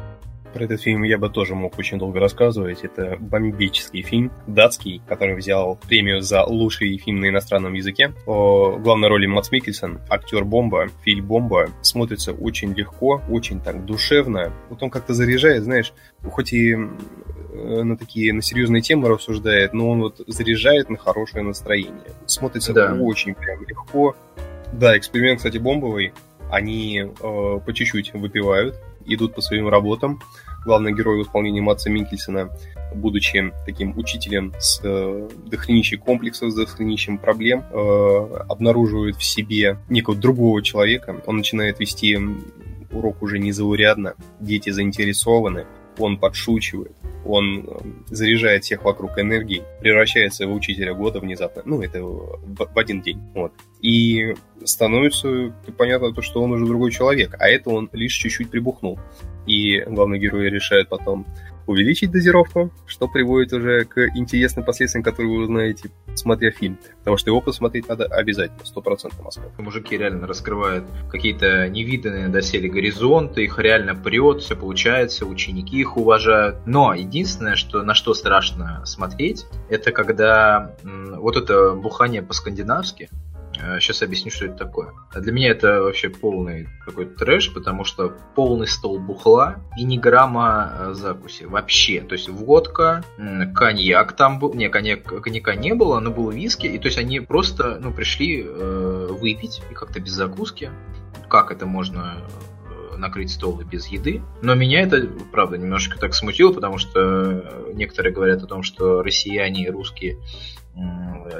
Про 0.55 0.65
этот 0.65 0.81
фильм 0.81 1.03
я 1.03 1.19
бы 1.19 1.29
тоже 1.29 1.55
мог 1.55 1.79
очень 1.79 1.99
долго 1.99 2.21
рассказывать. 2.21 2.83
Это 2.83 3.17
бомбический 3.21 4.03
фильм, 4.03 4.33
датский, 4.47 5.03
который 5.07 5.37
взял 5.37 5.77
премию 5.89 6.23
за 6.23 6.45
лучший 6.45 6.97
фильм 6.99 7.21
на 7.21 7.29
иностранном 7.29 7.75
языке. 7.75 8.15
О 8.27 8.77
главной 8.79 9.09
роли 9.09 9.27
Мац 9.27 9.51
Микельсон, 9.51 10.01
актер 10.09 10.45
Бомба, 10.45 10.89
фильм 11.03 11.27
Бомба. 11.27 11.69
Смотрится 11.83 12.33
очень 12.33 12.73
легко, 12.73 13.23
очень 13.29 13.61
так 13.61 13.85
душевно. 13.85 14.53
Вот 14.71 14.83
он 14.83 14.91
как-то 14.91 15.13
заряжает, 15.13 15.65
знаешь, 15.65 15.93
хоть 16.25 16.53
и 16.53 16.73
э, 16.73 17.83
на 17.83 17.97
такие, 17.99 18.33
на 18.33 18.41
серьезные 18.41 18.81
темы 18.81 19.09
рассуждает, 19.09 19.75
но 19.75 19.91
он 19.91 20.01
вот 20.01 20.21
заряжает 20.27 20.89
на 20.89 20.97
хорошее 20.97 21.45
настроение. 21.45 22.13
Смотрится 22.27 22.73
да. 22.73 22.95
очень 22.95 23.35
прям 23.35 23.61
легко. 23.67 24.17
Да, 24.73 24.97
эксперимент, 24.97 25.39
кстати, 25.39 25.59
бомбовый. 25.59 26.13
Они 26.51 27.01
э, 27.01 27.11
по 27.21 27.73
чуть-чуть 27.75 28.15
выпивают, 28.15 28.75
идут 29.09 29.35
по 29.35 29.41
своим 29.41 29.69
работам. 29.69 30.21
Главный 30.65 30.93
герой 30.93 31.19
в 31.19 31.27
исполнении 31.27 31.61
Матса 31.61 31.91
Минкельсона, 31.91 32.51
будучи 32.95 33.53
таким 33.65 33.97
учителем 33.97 34.53
с 34.59 34.81
э, 34.83 35.29
дохренищей 35.47 35.99
комплексов, 35.99 36.51
с 36.51 36.55
дохренищем 36.55 37.19
проблем, 37.19 37.65
э, 37.71 38.45
обнаруживает 38.49 39.17
в 39.17 39.25
себе 39.25 39.79
некого 39.89 40.17
другого 40.17 40.63
человека. 40.63 41.21
Он 41.27 41.39
начинает 41.39 41.81
вести 41.81 42.19
урок 42.91 43.23
уже 43.23 43.39
незаурядно, 43.39 44.15
дети 44.41 44.71
заинтересованы, 44.71 45.67
он 45.99 46.19
подшучивает, 46.19 46.93
он 47.25 47.67
э, 47.67 47.79
заряжает 48.07 48.65
всех 48.65 48.85
вокруг 48.85 49.19
энергией, 49.19 49.63
превращается 49.81 50.47
в 50.47 50.55
учителя 50.55 50.95
года 50.95 51.21
внезапно, 51.21 51.63
ну, 51.65 51.83
это 51.83 52.03
в, 52.03 52.69
один 52.75 53.03
день, 53.03 53.21
вот. 53.35 53.53
И 53.81 54.35
становится 54.65 55.53
понятно 55.77 56.13
то, 56.13 56.23
что 56.23 56.43
он 56.43 56.53
уже 56.53 56.67
другой 56.67 56.91
человек, 56.91 57.35
а 57.39 57.49
это 57.49 57.71
он 57.71 57.89
лишь 57.93 58.15
чуть-чуть 58.15 58.51
прибухнул. 58.51 58.99
И 59.47 59.81
главный 59.81 60.19
герой 60.19 60.51
решает 60.51 60.89
потом 60.89 61.27
увеличить 61.69 62.11
дозировку, 62.11 62.73
что 62.87 63.07
приводит 63.07 63.53
уже 63.53 63.85
к 63.85 64.09
интересным 64.17 64.65
последствиям, 64.65 65.05
которые 65.05 65.37
вы 65.37 65.43
узнаете, 65.45 65.91
смотря 66.15 66.51
фильм. 66.51 66.79
Потому 66.99 67.17
что 67.17 67.31
его 67.31 67.41
посмотреть 67.41 67.89
надо 67.89 68.07
обязательно, 68.07 68.65
стопроцентно 68.65 69.23
Москва. 69.23 69.45
Мужики 69.59 69.97
реально 69.97 70.27
раскрывают 70.27 70.87
какие-то 71.11 71.69
невиданные 71.69 72.29
доселе 72.29 72.69
горизонты, 72.69 73.45
их 73.45 73.59
реально 73.59 73.95
прет, 73.95 74.41
все 74.41 74.57
получается, 74.57 75.27
ученики 75.27 75.79
их 75.79 75.97
уважают. 75.97 76.57
Но 76.67 76.95
единственное, 76.95 77.55
что, 77.55 77.83
на 77.83 77.95
что 77.95 78.15
страшно 78.15 78.83
смотреть, 78.87 79.47
это 79.69 79.93
когда 79.93 80.75
вот 80.83 81.37
это 81.37 81.75
бухание 81.75 82.23
по-скандинавски, 82.23 83.11
Сейчас 83.81 84.03
э, 84.03 84.05
объясню, 84.05 84.31
что 84.31 84.47
это 84.47 84.55
такое. 84.55 84.93
Для 85.15 85.33
меня 85.33 85.51
это 85.51 85.83
вообще 85.83 86.09
полный 86.09 86.69
какой-то 86.85 87.17
трэш, 87.19 87.53
потому 87.53 87.85
что 87.85 88.17
полный 88.35 88.67
стол 88.67 88.99
бухла 88.99 89.57
и 89.77 89.85
ни 89.85 89.99
грамма 89.99 90.73
э, 90.79 90.93
закуси. 90.95 91.45
Вообще. 91.45 92.01
То 92.01 92.15
есть 92.15 92.29
водка, 92.29 93.05
коньяк 93.55 94.13
там 94.13 94.39
был. 94.39 94.55
Не, 94.55 94.69
коньяк, 94.69 95.05
коньяка 95.23 95.55
не 95.55 95.75
было, 95.75 96.01
но 96.01 96.11
был 96.11 96.31
виски. 96.31 96.67
И 96.67 96.79
то 96.79 96.87
есть 96.87 96.99
они 96.99 97.21
просто 97.21 97.79
ну, 97.81 97.93
пришли 97.93 98.45
э, 98.47 99.09
выпить 99.11 99.63
и 99.71 99.75
как-то 99.75 100.01
без 100.01 100.13
закуски. 100.13 100.71
Как 101.29 101.51
это 101.51 101.67
можно 101.67 102.23
накрыть 102.99 103.31
стол 103.31 103.61
без 103.63 103.87
еды. 103.87 104.23
Но 104.43 104.55
меня 104.55 104.83
это, 104.83 105.09
правда, 105.33 105.57
немножко 105.57 105.99
так 105.99 106.15
смутило, 106.15 106.53
потому 106.53 106.79
что 106.79 107.71
некоторые 107.73 108.13
говорят 108.13 108.43
о 108.43 108.47
том, 108.47 108.63
что 108.63 109.03
россияне 109.03 109.65
и 109.67 109.71
русские 109.71 110.19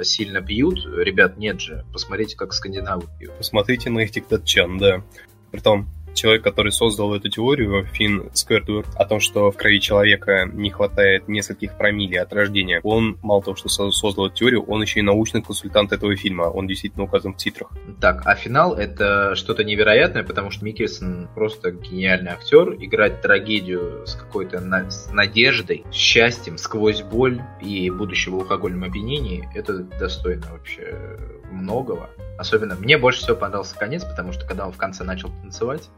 сильно 0.01 0.41
пьют. 0.41 0.85
Ребят, 0.85 1.37
нет 1.37 1.61
же. 1.61 1.85
Посмотрите, 1.93 2.35
как 2.35 2.53
скандинавы 2.53 3.03
пьют. 3.17 3.37
Посмотрите 3.37 3.89
на 3.89 3.99
этих 3.99 4.27
датчан, 4.27 4.77
да. 4.77 5.03
Притом, 5.51 5.89
человек, 6.13 6.43
который 6.43 6.71
создал 6.71 7.13
эту 7.13 7.29
теорию, 7.29 7.85
Финн 7.85 8.29
Сквертвуд, 8.33 8.85
о 8.95 9.05
том, 9.05 9.19
что 9.19 9.51
в 9.51 9.57
крови 9.57 9.79
человека 9.79 10.49
не 10.51 10.69
хватает 10.69 11.27
нескольких 11.27 11.77
промилле 11.77 12.21
от 12.21 12.33
рождения, 12.33 12.79
он 12.83 13.17
мало 13.21 13.41
того, 13.41 13.55
что 13.55 13.69
создал 13.69 14.27
эту 14.27 14.35
теорию, 14.35 14.63
он 14.63 14.81
еще 14.81 14.99
и 14.99 15.03
научный 15.03 15.41
консультант 15.41 15.91
этого 15.91 16.15
фильма. 16.15 16.43
Он 16.43 16.67
действительно 16.67 17.03
указан 17.03 17.33
в 17.33 17.37
титрах. 17.37 17.71
Так, 17.99 18.23
а 18.25 18.35
финал 18.35 18.75
это 18.75 19.35
что-то 19.35 19.63
невероятное, 19.63 20.23
потому 20.23 20.51
что 20.51 20.65
Микельсон 20.65 21.29
просто 21.33 21.71
гениальный 21.71 22.31
актер. 22.31 22.73
Играть 22.73 23.21
трагедию 23.21 24.05
с 24.05 24.15
какой-то 24.15 24.59
на- 24.59 24.89
с 24.89 25.11
надеждой, 25.11 25.85
с 25.91 25.95
счастьем, 25.95 26.57
сквозь 26.57 27.01
боль 27.01 27.41
и 27.61 27.89
будущего 27.89 28.37
в 28.37 28.39
алкогольном 28.41 28.83
опьянении, 28.83 29.47
это 29.55 29.79
достойно 29.79 30.47
вообще 30.51 31.17
многого. 31.51 32.09
Особенно 32.37 32.75
мне 32.75 32.97
больше 32.97 33.21
всего 33.21 33.35
понравился 33.35 33.75
конец, 33.75 34.05
потому 34.05 34.31
что 34.31 34.45
когда 34.45 34.65
он 34.65 34.71
в 34.71 34.77
конце 34.77 35.03
начал 35.03 35.29
танцевать, 35.41 35.89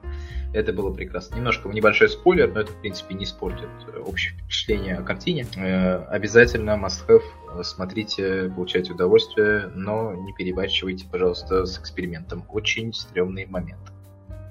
это 0.53 0.73
было 0.73 0.91
прекрасно. 0.93 1.35
Немножко 1.35 1.69
небольшой 1.69 2.09
спойлер, 2.09 2.51
но 2.53 2.61
это, 2.61 2.71
в 2.71 2.81
принципе, 2.81 3.15
не 3.15 3.23
испортит 3.23 3.69
общее 4.05 4.33
впечатление 4.33 4.95
о 4.95 5.01
картине. 5.01 5.47
Э, 5.55 6.03
обязательно 6.09 6.71
must 6.71 7.07
have. 7.07 7.63
Смотрите, 7.63 8.51
получайте 8.55 8.93
удовольствие, 8.93 9.71
но 9.75 10.13
не 10.13 10.33
перебарщивайте, 10.33 11.05
пожалуйста, 11.09 11.65
с 11.65 11.79
экспериментом. 11.79 12.45
Очень 12.49 12.93
стрёмный 12.93 13.45
момент. 13.45 13.91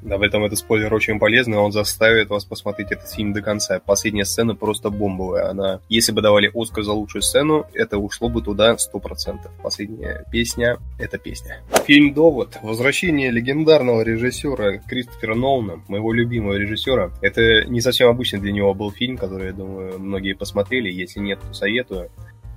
Да, 0.02 0.16
в 0.18 0.22
этом 0.22 0.44
этот 0.44 0.58
спойлер 0.58 0.92
очень 0.92 1.18
полезный, 1.18 1.58
он 1.58 1.72
заставит 1.72 2.30
вас 2.30 2.44
посмотреть 2.44 2.92
этот 2.92 3.10
фильм 3.10 3.32
до 3.32 3.42
конца. 3.42 3.80
Последняя 3.84 4.24
сцена 4.24 4.54
просто 4.54 4.90
бомбовая. 4.90 5.50
Она, 5.50 5.80
если 5.88 6.12
бы 6.12 6.22
давали 6.22 6.50
Оскар 6.54 6.84
за 6.84 6.92
лучшую 6.92 7.22
сцену, 7.22 7.66
это 7.74 7.98
ушло 7.98 8.28
бы 8.28 8.42
туда 8.42 8.74
100%. 8.74 9.38
Последняя 9.62 10.24
песня— 10.30 10.78
это 10.98 11.18
песня. 11.18 11.62
Фильм 11.86 12.14
«Довод». 12.14 12.58
Возвращение 12.62 13.30
легендарного 13.30 14.02
режиссера 14.02 14.78
Кристофера 14.78 15.34
Нолана, 15.34 15.82
моего 15.88 16.12
любимого 16.12 16.54
режиссера. 16.54 17.10
Это 17.20 17.64
не 17.64 17.80
совсем 17.80 18.08
обычный 18.08 18.40
для 18.40 18.52
него 18.52 18.72
был 18.74 18.90
фильм, 18.90 19.16
который, 19.16 19.48
я 19.48 19.52
думаю, 19.52 19.98
многие 19.98 20.34
посмотрели. 20.34 20.90
Если 20.90 21.20
нет, 21.20 21.40
то 21.40 21.52
советую 21.52 22.10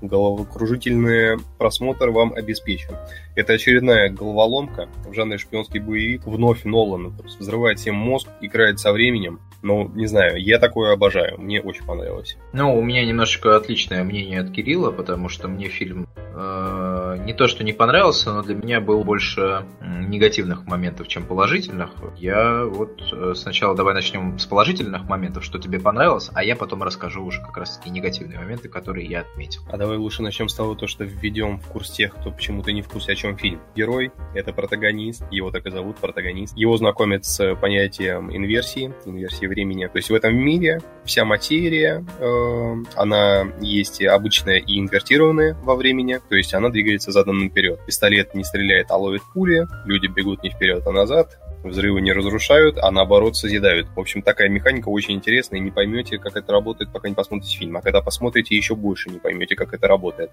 головокружительный 0.04 1.38
просмотр 1.58 2.10
вам 2.10 2.34
обеспечен. 2.34 2.96
Это 3.36 3.54
очередная 3.54 4.10
головоломка 4.10 4.90
в 5.08 5.14
жанре 5.14 5.38
шпионский 5.38 5.80
боевик. 5.80 6.26
Вновь 6.26 6.66
Нолан 6.66 7.14
взрывает 7.40 7.80
всем 7.80 7.96
мозг, 7.96 8.28
играет 8.42 8.80
со 8.80 8.92
временем. 8.92 9.40
Ну, 9.62 9.90
не 9.96 10.08
знаю, 10.08 10.42
я 10.42 10.60
такое 10.60 10.94
обожаю. 10.94 11.40
Мне 11.40 11.62
очень 11.62 11.86
понравилось. 11.86 12.38
Ну, 12.52 12.78
у 12.78 12.84
меня 12.84 13.06
немножечко 13.06 13.56
отличное 13.56 14.04
мнение 14.04 14.42
от 14.42 14.52
Кирилла, 14.52 14.92
потому 14.92 15.30
что 15.30 15.48
мне 15.48 15.70
фильм 15.70 16.08
э, 16.18 16.83
не 17.16 17.34
то, 17.34 17.48
что 17.48 17.64
не 17.64 17.74
понравился, 17.74 18.34
но 18.34 18.42
для 18.42 18.56
меня 18.56 18.82
был 18.82 19.04
больше 19.04 19.66
негативных 19.82 20.66
моментов, 20.66 21.08
чем 21.08 21.26
положительных. 21.26 21.92
Я 22.18 22.66
вот 22.66 23.02
э, 23.12 23.34
сначала 23.36 23.76
давай 23.76 23.94
начнем 23.94 24.38
с 24.38 24.46
положительных 24.46 25.04
моментов, 25.04 25.44
что 25.44 25.60
тебе 25.60 25.80
понравилось, 25.80 26.30
а 26.34 26.44
я 26.44 26.56
потом 26.56 26.84
расскажу 26.84 27.24
уже 27.24 27.42
как 27.42 27.58
раз 27.58 27.78
таки 27.78 27.90
негативные 27.90 28.40
моменты, 28.40 28.70
которые 28.70 29.08
я 29.08 29.22
отметил. 29.22 29.62
А 29.72 29.78
давай 29.78 29.98
лучше 29.98 30.22
начнем 30.22 30.50
с 30.50 30.56
того, 30.56 30.76
то, 30.76 30.88
что 30.88 31.04
введем 31.04 31.60
в 31.60 31.68
курс 31.68 31.92
тех, 31.92 32.14
кто 32.16 32.32
почему-то 32.32 32.72
не 32.72 32.82
в 32.82 32.90
курсе, 32.90 33.14
о 33.14 33.16
чем 33.16 33.38
фильм. 33.38 33.60
Герой— 33.76 34.12
это 34.34 34.54
протагонист, 34.54 35.24
его 35.32 35.52
так 35.52 35.66
и 35.66 35.72
зовут, 35.72 35.98
протагонист. 35.98 36.58
Его 36.58 36.78
знакомят 36.78 37.26
с 37.26 37.56
понятием 37.56 38.36
инверсии, 38.36 38.94
инверсии 39.06 39.48
времени. 39.48 39.88
То 39.88 39.98
есть 39.98 40.10
в 40.10 40.14
этом 40.14 40.36
мире 40.36 40.82
вся 41.06 41.26
материя, 41.26 42.06
э, 42.20 42.76
она 42.96 43.46
есть 43.62 44.04
обычная 44.04 44.58
и 44.58 44.80
инвертированная 44.80 45.56
во 45.64 45.76
времени, 45.76 46.20
то 46.30 46.36
есть 46.36 46.54
она 46.54 46.70
двигается 46.70 47.03
задом 47.12 47.40
наперед. 47.40 47.80
Пистолет 47.86 48.34
не 48.34 48.44
стреляет, 48.44 48.92
а 48.92 48.98
ловит 48.98 49.22
пули, 49.34 49.68
люди 49.86 50.08
бегут 50.08 50.44
не 50.44 50.50
вперед, 50.50 50.86
а 50.86 50.92
назад, 50.92 51.38
взрывы 51.64 52.02
не 52.02 52.14
разрушают, 52.14 52.78
а 52.78 52.92
наоборот 52.92 53.36
созидают. 53.36 53.88
В 53.96 54.00
общем, 54.00 54.22
такая 54.22 54.50
механика 54.50 54.90
очень 54.90 55.16
интересная, 55.16 55.60
не 55.60 55.72
поймете, 55.72 56.18
как 56.18 56.36
это 56.36 56.52
работает, 56.52 56.92
пока 56.92 57.10
не 57.10 57.16
посмотрите 57.16 57.58
фильм. 57.58 57.78
А 57.78 57.82
когда 57.82 58.02
посмотрите, 58.02 58.56
еще 58.56 58.76
больше 58.76 59.10
не 59.10 59.20
поймете, 59.20 59.56
как 59.56 59.74
это 59.74 59.88
работает. 59.88 60.32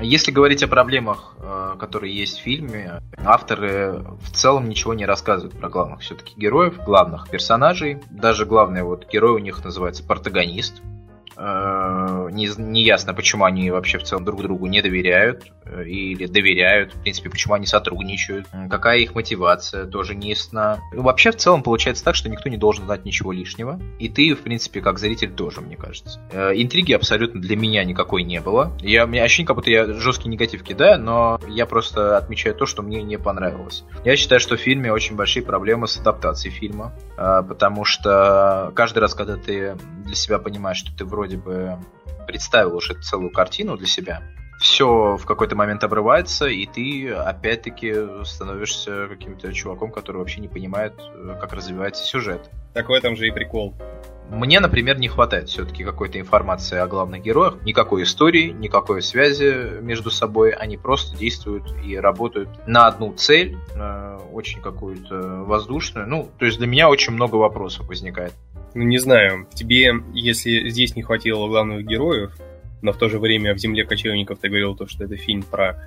Если 0.00 0.30
говорить 0.30 0.62
о 0.62 0.68
проблемах, 0.68 1.34
э, 1.38 1.74
которые 1.78 2.16
есть 2.16 2.38
в 2.38 2.42
фильме, 2.42 3.02
авторы 3.24 4.04
в 4.22 4.30
целом 4.32 4.68
ничего 4.68 4.94
не 4.94 5.04
рассказывают 5.04 5.58
про 5.58 5.68
главных 5.68 6.00
все-таки 6.00 6.34
героев, 6.36 6.78
главных 6.84 7.28
персонажей. 7.28 7.98
Даже 8.08 8.46
главный 8.46 8.82
вот 8.82 9.08
герой 9.10 9.32
у 9.32 9.38
них 9.38 9.64
называется 9.64 10.04
протагонист. 10.04 10.82
Э, 11.38 12.28
не, 12.32 12.48
не 12.58 12.82
ясно, 12.82 13.14
почему 13.14 13.44
они 13.44 13.70
вообще 13.70 13.98
в 13.98 14.02
целом 14.02 14.24
друг 14.24 14.42
другу 14.42 14.66
не 14.66 14.82
доверяют 14.82 15.44
э, 15.64 15.84
или 15.84 16.26
доверяют, 16.26 16.94
в 16.94 17.02
принципе, 17.02 17.30
почему 17.30 17.54
они 17.54 17.66
сотрудничают, 17.66 18.46
какая 18.68 18.98
их 18.98 19.14
мотивация, 19.14 19.86
тоже 19.86 20.16
не 20.16 20.30
ясна. 20.30 20.80
Вообще, 20.92 21.30
в 21.30 21.36
целом, 21.36 21.62
получается 21.62 22.04
так, 22.04 22.16
что 22.16 22.28
никто 22.28 22.48
не 22.48 22.56
должен 22.56 22.86
знать 22.86 23.04
ничего 23.04 23.32
лишнего, 23.32 23.80
и 24.00 24.08
ты, 24.08 24.34
в 24.34 24.40
принципе, 24.40 24.80
как 24.80 24.98
зритель 24.98 25.30
тоже, 25.30 25.60
мне 25.60 25.76
кажется. 25.76 26.20
Э, 26.32 26.50
интриги 26.54 26.92
абсолютно 26.92 27.40
для 27.40 27.56
меня 27.56 27.84
никакой 27.84 28.24
не 28.24 28.40
было. 28.40 28.76
Я, 28.80 29.04
у 29.04 29.08
меня 29.08 29.22
ощущение, 29.22 29.46
как 29.46 29.56
будто 29.56 29.70
я 29.70 29.86
жесткий 29.86 30.28
негатив 30.28 30.64
кидаю, 30.64 31.00
но 31.00 31.40
я 31.48 31.66
просто 31.66 32.16
отмечаю 32.16 32.56
то, 32.56 32.66
что 32.66 32.82
мне 32.82 33.02
не 33.02 33.16
понравилось. 33.16 33.84
Я 34.04 34.16
считаю, 34.16 34.40
что 34.40 34.56
в 34.56 34.60
фильме 34.60 34.92
очень 34.92 35.14
большие 35.14 35.44
проблемы 35.44 35.86
с 35.86 35.96
адаптацией 35.98 36.52
фильма, 36.52 36.92
потому 37.16 37.84
что 37.84 38.72
каждый 38.74 38.98
раз, 38.98 39.14
когда 39.14 39.36
ты 39.36 39.76
для 40.04 40.14
себя 40.14 40.38
понимаешь, 40.38 40.78
что 40.78 40.90
ты 40.96 41.04
вроде 41.04 41.27
вроде 41.28 41.36
бы 41.36 41.78
представил 42.26 42.76
уже 42.76 42.94
целую 42.94 43.30
картину 43.30 43.76
для 43.76 43.86
себя, 43.86 44.22
все 44.58 45.16
в 45.16 45.24
какой-то 45.24 45.54
момент 45.54 45.84
обрывается, 45.84 46.46
и 46.46 46.66
ты 46.66 47.10
опять-таки 47.10 48.24
становишься 48.24 49.06
каким-то 49.08 49.52
чуваком, 49.52 49.92
который 49.92 50.18
вообще 50.18 50.40
не 50.40 50.48
понимает, 50.48 50.94
э, 50.98 51.36
как 51.40 51.52
развивается 51.52 52.04
сюжет. 52.04 52.50
Так 52.72 52.88
в 52.88 52.92
этом 52.92 53.14
же 53.14 53.28
и 53.28 53.30
прикол. 53.30 53.74
Мне, 54.30 54.60
например, 54.60 54.98
не 54.98 55.08
хватает 55.08 55.48
все-таки 55.48 55.84
какой-то 55.84 56.20
информации 56.20 56.76
о 56.76 56.86
главных 56.86 57.22
героях, 57.22 57.62
никакой 57.62 58.02
истории, 58.02 58.50
никакой 58.50 59.00
связи 59.00 59.80
между 59.80 60.10
собой. 60.10 60.50
Они 60.50 60.76
просто 60.76 61.16
действуют 61.16 61.64
и 61.82 61.96
работают 61.96 62.48
на 62.66 62.86
одну 62.86 63.14
цель, 63.14 63.56
очень 64.30 64.60
какую-то 64.60 65.44
воздушную. 65.44 66.06
Ну, 66.06 66.28
то 66.38 66.44
есть 66.44 66.58
для 66.58 66.66
меня 66.66 66.90
очень 66.90 67.14
много 67.14 67.36
вопросов 67.36 67.88
возникает. 67.88 68.34
Ну, 68.74 68.82
не 68.82 68.98
знаю, 68.98 69.46
тебе, 69.54 69.92
если 70.14 70.68
здесь 70.68 70.94
не 70.94 71.02
хватило 71.02 71.48
главных 71.48 71.86
героев, 71.86 72.32
но 72.82 72.92
в 72.92 72.98
то 72.98 73.08
же 73.08 73.18
время 73.18 73.54
в 73.54 73.58
«Земле 73.58 73.84
кочевников» 73.84 74.38
ты 74.38 74.48
говорил 74.48 74.76
то, 74.76 74.86
что 74.86 75.04
это 75.04 75.16
фильм 75.16 75.42
про 75.42 75.82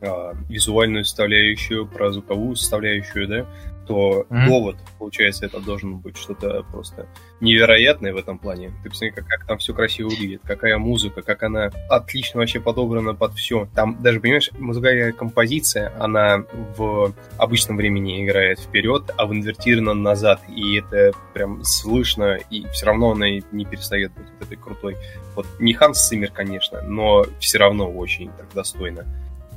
э, 0.00 0.32
визуальную 0.48 1.04
составляющую, 1.04 1.86
про 1.86 2.12
звуковую 2.12 2.56
составляющую, 2.56 3.28
да, 3.28 3.46
то 3.90 4.24
mm-hmm. 4.30 4.46
довод, 4.46 4.76
получается, 5.00 5.46
это 5.46 5.58
должен 5.58 5.98
быть 5.98 6.16
что-то 6.16 6.64
просто 6.70 7.08
невероятное 7.40 8.12
в 8.12 8.16
этом 8.16 8.38
плане. 8.38 8.70
Ты 8.84 8.88
посмотри, 8.88 9.10
как, 9.10 9.26
как 9.26 9.46
там 9.48 9.58
все 9.58 9.74
красиво 9.74 10.10
выглядит, 10.10 10.42
какая 10.44 10.78
музыка, 10.78 11.22
как 11.22 11.42
она 11.42 11.72
отлично 11.88 12.38
вообще 12.38 12.60
подобрана 12.60 13.14
под 13.14 13.34
все. 13.34 13.68
Там 13.74 14.00
даже, 14.00 14.20
понимаешь, 14.20 14.50
музыкальная 14.52 15.10
композиция, 15.10 15.92
она 15.98 16.44
в 16.76 17.12
обычном 17.36 17.76
времени 17.76 18.24
играет 18.24 18.60
вперед, 18.60 19.10
а 19.16 19.26
в 19.26 19.32
инвертированном 19.32 20.04
назад. 20.04 20.40
И 20.48 20.78
это 20.78 21.10
прям 21.34 21.64
слышно, 21.64 22.38
и 22.48 22.68
все 22.68 22.86
равно 22.86 23.10
она 23.10 23.28
не 23.28 23.64
перестает 23.64 24.12
быть 24.12 24.26
вот 24.38 24.46
этой 24.46 24.56
крутой. 24.56 24.96
Вот 25.34 25.48
не 25.58 25.72
Ханс 25.74 26.06
Циммер, 26.06 26.30
конечно, 26.30 26.80
но 26.82 27.26
все 27.40 27.58
равно 27.58 27.90
очень 27.90 28.30
так 28.38 28.46
достойно. 28.54 29.04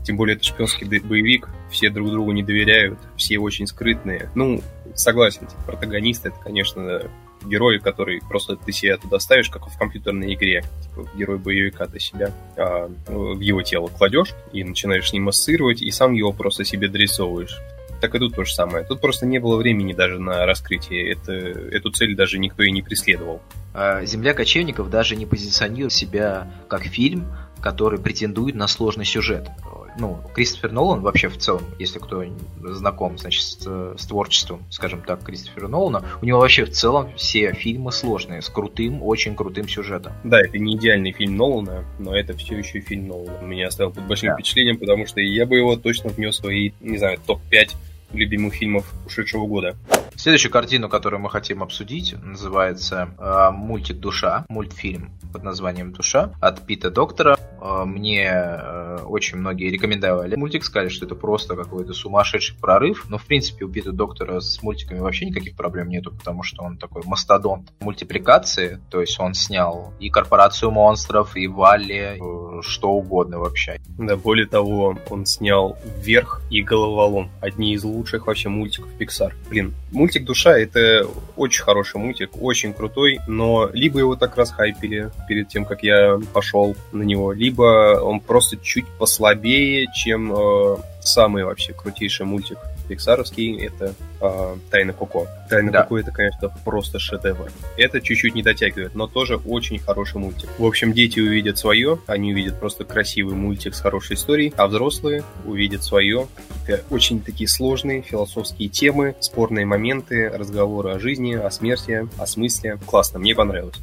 Тем 0.03 0.17
более 0.17 0.35
это 0.35 0.43
шпионский 0.43 0.85
боевик, 0.99 1.49
все 1.71 1.89
друг 1.89 2.09
другу 2.09 2.31
не 2.31 2.43
доверяют, 2.43 2.99
все 3.15 3.39
очень 3.39 3.67
скрытные. 3.67 4.29
Ну, 4.35 4.61
согласен, 4.95 5.47
типа, 5.47 5.61
протагонист 5.65 6.25
это, 6.25 6.35
конечно, 6.43 7.01
герой, 7.45 7.79
который 7.79 8.21
просто 8.21 8.55
ты 8.55 8.71
себя 8.71 8.97
туда 8.97 9.19
ставишь, 9.19 9.49
как 9.49 9.67
в 9.67 9.77
компьютерной 9.77 10.33
игре. 10.33 10.63
Типа, 10.81 11.07
герой 11.15 11.37
боевика 11.37 11.85
ты 11.85 11.99
себя 11.99 12.31
а, 12.57 12.89
в 13.07 13.39
его 13.39 13.61
тело 13.61 13.87
кладешь 13.87 14.33
и 14.51 14.63
начинаешь 14.63 15.09
с 15.09 15.13
ним 15.13 15.29
ассоциировать, 15.29 15.81
и 15.81 15.91
сам 15.91 16.13
его 16.13 16.31
просто 16.31 16.63
себе 16.63 16.87
дорисовываешь. 16.87 17.57
Так 18.01 18.15
и 18.15 18.19
тут 18.19 18.35
то 18.35 18.43
же 18.43 18.53
самое. 18.53 18.83
Тут 18.83 18.99
просто 18.99 19.25
не 19.25 19.39
было 19.39 19.55
времени 19.55 19.93
даже 19.93 20.19
на 20.19 20.45
раскрытие. 20.45 21.13
Это, 21.13 21.31
эту 21.31 21.89
цель 21.91 22.15
даже 22.15 22.37
никто 22.37 22.63
и 22.63 22.71
не 22.71 22.81
преследовал. 22.81 23.41
А, 23.73 24.03
Земля 24.03 24.33
кочевников 24.33 24.89
даже 24.89 25.15
не 25.15 25.25
позиционирует 25.25 25.93
себя 25.93 26.51
как 26.67 26.83
фильм, 26.83 27.25
который 27.63 27.97
претендует 27.97 28.53
на 28.55 28.67
сложный 28.67 29.05
сюжет 29.05 29.49
ну, 29.97 30.19
Кристофер 30.33 30.71
Нолан 30.71 31.01
вообще 31.01 31.29
в 31.29 31.37
целом, 31.37 31.63
если 31.79 31.99
кто 31.99 32.23
знаком, 32.63 33.17
значит, 33.17 33.43
с, 33.43 33.57
с 33.97 34.05
творчеством, 34.07 34.63
скажем 34.69 35.01
так, 35.01 35.23
Кристофера 35.23 35.67
Нолана, 35.67 36.03
у 36.21 36.25
него 36.25 36.39
вообще 36.39 36.65
в 36.65 36.71
целом 36.71 37.13
все 37.15 37.53
фильмы 37.53 37.91
сложные, 37.91 38.41
с 38.41 38.49
крутым, 38.49 39.03
очень 39.03 39.35
крутым 39.35 39.67
сюжетом. 39.67 40.13
Да, 40.23 40.39
это 40.39 40.57
не 40.57 40.75
идеальный 40.75 41.11
фильм 41.11 41.37
Нолана, 41.37 41.85
но 41.99 42.15
это 42.15 42.35
все 42.35 42.57
еще 42.57 42.79
фильм 42.79 43.07
Нолана. 43.07 43.45
Меня 43.45 43.67
оставил 43.67 43.91
под 43.91 44.07
большим 44.07 44.29
да. 44.29 44.35
впечатлением, 44.35 44.77
потому 44.77 45.05
что 45.05 45.21
я 45.21 45.45
бы 45.45 45.57
его 45.57 45.75
точно 45.75 46.09
внес 46.09 46.35
в 46.35 46.41
свои, 46.41 46.71
не 46.81 46.97
знаю, 46.97 47.19
топ-5 47.25 47.75
любимых 48.13 48.53
фильмов 48.53 48.91
ушедшего 49.05 49.45
года. 49.45 49.75
Следующую 50.15 50.51
картину, 50.51 50.89
которую 50.89 51.19
мы 51.21 51.29
хотим 51.29 51.63
обсудить, 51.63 52.15
называется 52.23 53.09
э, 53.17 53.49
«Мультик 53.51 53.97
Душа», 53.97 54.45
мультфильм 54.47 55.11
под 55.33 55.43
названием 55.43 55.91
«Душа» 55.91 56.31
от 56.39 56.65
Пита 56.65 56.91
Доктора. 56.91 57.37
Э, 57.63 57.85
мне 57.85 58.25
э, 58.25 58.82
очень 58.97 59.37
многие 59.37 59.69
рекомендовали 59.69 60.35
мультик, 60.35 60.63
сказали, 60.63 60.89
что 60.89 61.05
это 61.05 61.15
просто 61.15 61.55
какой-то 61.55 61.93
сумасшедший 61.93 62.55
прорыв. 62.59 63.05
Но, 63.09 63.17
в 63.17 63.25
принципе, 63.25 63.65
у 63.65 63.69
Пита 63.69 63.91
Доктора 63.91 64.39
с 64.39 64.61
мультиками 64.61 64.99
вообще 64.99 65.25
никаких 65.25 65.55
проблем 65.55 65.89
нету, 65.89 66.11
потому 66.11 66.43
что 66.43 66.63
он 66.63 66.77
такой 66.77 67.03
мастодонт 67.05 67.71
мультипликации. 67.79 68.79
То 68.89 69.01
есть 69.01 69.19
он 69.19 69.33
снял 69.33 69.93
и 69.99 70.09
«Корпорацию 70.09 70.71
монстров», 70.71 71.35
и 71.35 71.47
«Валли», 71.47 72.17
э, 72.19 72.61
что 72.61 72.91
угодно 72.91 73.39
вообще. 73.39 73.79
Да, 73.97 74.15
более 74.15 74.47
того, 74.47 74.97
он 75.09 75.25
снял 75.25 75.77
«Вверх» 75.97 76.41
и 76.49 76.61
«Головолом». 76.61 77.29
Одни 77.41 77.73
из 77.73 77.83
лучших 77.83 78.27
вообще 78.27 78.49
мультиков 78.49 78.89
Pixar. 78.99 79.33
Блин, 79.49 79.73
Мультик 79.93 80.25
«Душа»— 80.25 80.57
это 80.59 81.07
очень 81.35 81.63
хороший 81.63 81.97
мультик, 81.97 82.31
очень 82.41 82.73
крутой, 82.73 83.19
но 83.27 83.69
либо 83.71 83.99
его 83.99 84.15
так 84.15 84.35
расхайпили 84.35 85.11
перед 85.27 85.49
тем, 85.49 85.65
как 85.65 85.83
я 85.83 86.19
пошел 86.33 86.75
на 86.91 87.03
него, 87.03 87.31
либо 87.31 87.99
он 88.01 88.19
просто 88.19 88.57
чуть 88.57 88.82
послабее, 88.97 89.87
чем 89.93 90.33
э, 90.33 90.77
самый 91.01 91.43
вообще 91.43 91.73
крутейший 91.73 92.25
мультик 92.25 92.57
пиксаровский, 92.87 93.65
это 93.65 93.93
э, 94.21 94.55
Тайна 94.69 94.93
Коко. 94.93 95.27
Тайна 95.49 95.71
да. 95.71 95.83
Коко 95.83 95.99
это, 95.99 96.11
конечно, 96.11 96.53
просто 96.63 96.99
шедевр. 96.99 97.51
Это 97.77 98.01
чуть-чуть 98.01 98.35
не 98.35 98.43
дотягивает, 98.43 98.95
но 98.95 99.07
тоже 99.07 99.37
очень 99.37 99.79
хороший 99.79 100.17
мультик. 100.17 100.49
В 100.57 100.65
общем, 100.65 100.93
дети 100.93 101.19
увидят 101.19 101.57
свое, 101.57 101.99
они 102.07 102.33
увидят 102.33 102.59
просто 102.59 102.83
красивый 102.83 103.35
мультик 103.35 103.75
с 103.75 103.81
хорошей 103.81 104.15
историей, 104.15 104.53
а 104.57 104.67
взрослые 104.67 105.23
увидят 105.45 105.83
свое. 105.83 106.27
Это 106.67 106.83
очень 106.89 107.21
такие 107.21 107.47
сложные 107.47 108.01
философские 108.01 108.69
темы, 108.69 109.15
спорные 109.19 109.65
моменты, 109.65 110.29
разговоры 110.29 110.91
о 110.91 110.99
жизни, 110.99 111.33
о 111.33 111.49
смерти, 111.51 112.07
о 112.17 112.27
смысле. 112.27 112.79
Классно, 112.85 113.19
мне 113.19 113.35
понравилось 113.35 113.77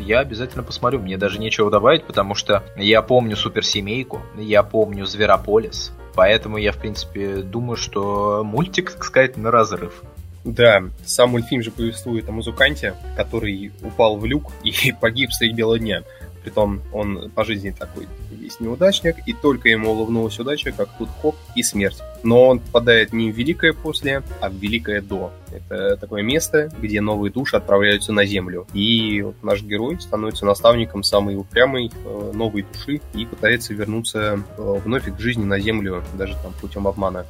я 0.00 0.20
обязательно 0.20 0.62
посмотрю. 0.62 1.00
Мне 1.00 1.16
даже 1.16 1.38
нечего 1.38 1.70
добавить, 1.70 2.04
потому 2.04 2.34
что 2.34 2.62
я 2.76 3.02
помню 3.02 3.36
суперсемейку, 3.36 4.22
я 4.36 4.62
помню 4.62 5.06
Зверополис, 5.06 5.92
Поэтому 6.14 6.56
я, 6.56 6.72
в 6.72 6.78
принципе, 6.78 7.36
думаю, 7.36 7.76
что 7.76 8.42
мультик, 8.44 8.92
так 8.92 9.04
сказать, 9.04 9.36
на 9.36 9.50
разрыв. 9.50 10.02
Да, 10.44 10.84
сам 11.04 11.30
мультфильм 11.30 11.62
же 11.62 11.70
повествует 11.70 12.28
о 12.28 12.32
музыканте, 12.32 12.94
который 13.16 13.72
упал 13.82 14.16
в 14.16 14.24
люк 14.24 14.50
и 14.64 14.92
погиб 15.00 15.32
среди 15.32 15.54
бела 15.54 15.78
дня. 15.78 16.02
Притом 16.42 16.82
он 16.92 17.30
по 17.30 17.44
жизни 17.44 17.70
такой 17.70 18.08
весь 18.50 18.60
неудачник, 18.60 19.16
и 19.26 19.32
только 19.32 19.68
ему 19.68 19.90
улыбнулась 19.90 20.38
удача, 20.38 20.72
как 20.72 20.88
тут 20.98 21.08
хоп 21.22 21.36
и 21.54 21.62
смерть. 21.62 22.02
Но 22.22 22.48
он 22.48 22.60
попадает 22.60 23.12
не 23.12 23.30
в 23.30 23.36
великое 23.36 23.72
после, 23.72 24.22
а 24.40 24.48
в 24.48 24.54
великое 24.54 25.00
до. 25.00 25.32
Это 25.52 25.96
такое 25.96 26.22
место, 26.22 26.70
где 26.80 27.00
новые 27.00 27.32
души 27.32 27.56
отправляются 27.56 28.12
на 28.12 28.24
землю. 28.24 28.66
И 28.72 29.22
вот 29.22 29.42
наш 29.42 29.62
герой 29.62 30.00
становится 30.00 30.44
наставником 30.46 31.02
самой 31.02 31.36
упрямой 31.36 31.90
э, 31.90 32.32
новой 32.34 32.62
души 32.62 33.00
и 33.14 33.24
пытается 33.24 33.74
вернуться 33.74 34.40
э, 34.56 34.80
вновь 34.84 35.04
к 35.14 35.20
жизни 35.20 35.44
на 35.44 35.60
землю, 35.60 36.02
даже 36.14 36.34
там 36.42 36.52
путем 36.60 36.86
обмана. 36.86 37.26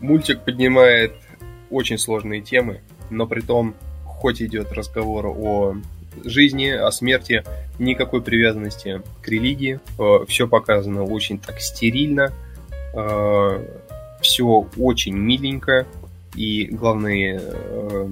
Мультик 0.00 0.44
поднимает 0.44 1.14
очень 1.70 1.98
сложные 1.98 2.40
темы, 2.40 2.80
но 3.10 3.26
при 3.26 3.40
том, 3.40 3.74
хоть 4.04 4.42
идет 4.42 4.72
разговор 4.72 5.26
о 5.26 5.76
жизни, 6.24 6.68
о 6.68 6.90
смерти, 6.90 7.44
никакой 7.78 8.22
привязанности 8.22 9.02
к 9.22 9.28
религии. 9.28 9.80
Э, 9.98 10.24
все 10.26 10.46
показано 10.46 11.04
очень 11.04 11.38
так 11.38 11.60
стерильно, 11.60 12.32
э, 12.94 13.66
все 14.20 14.68
очень 14.76 15.16
миленько, 15.16 15.86
и 16.34 16.66
главный 16.66 17.38
э, 17.40 18.08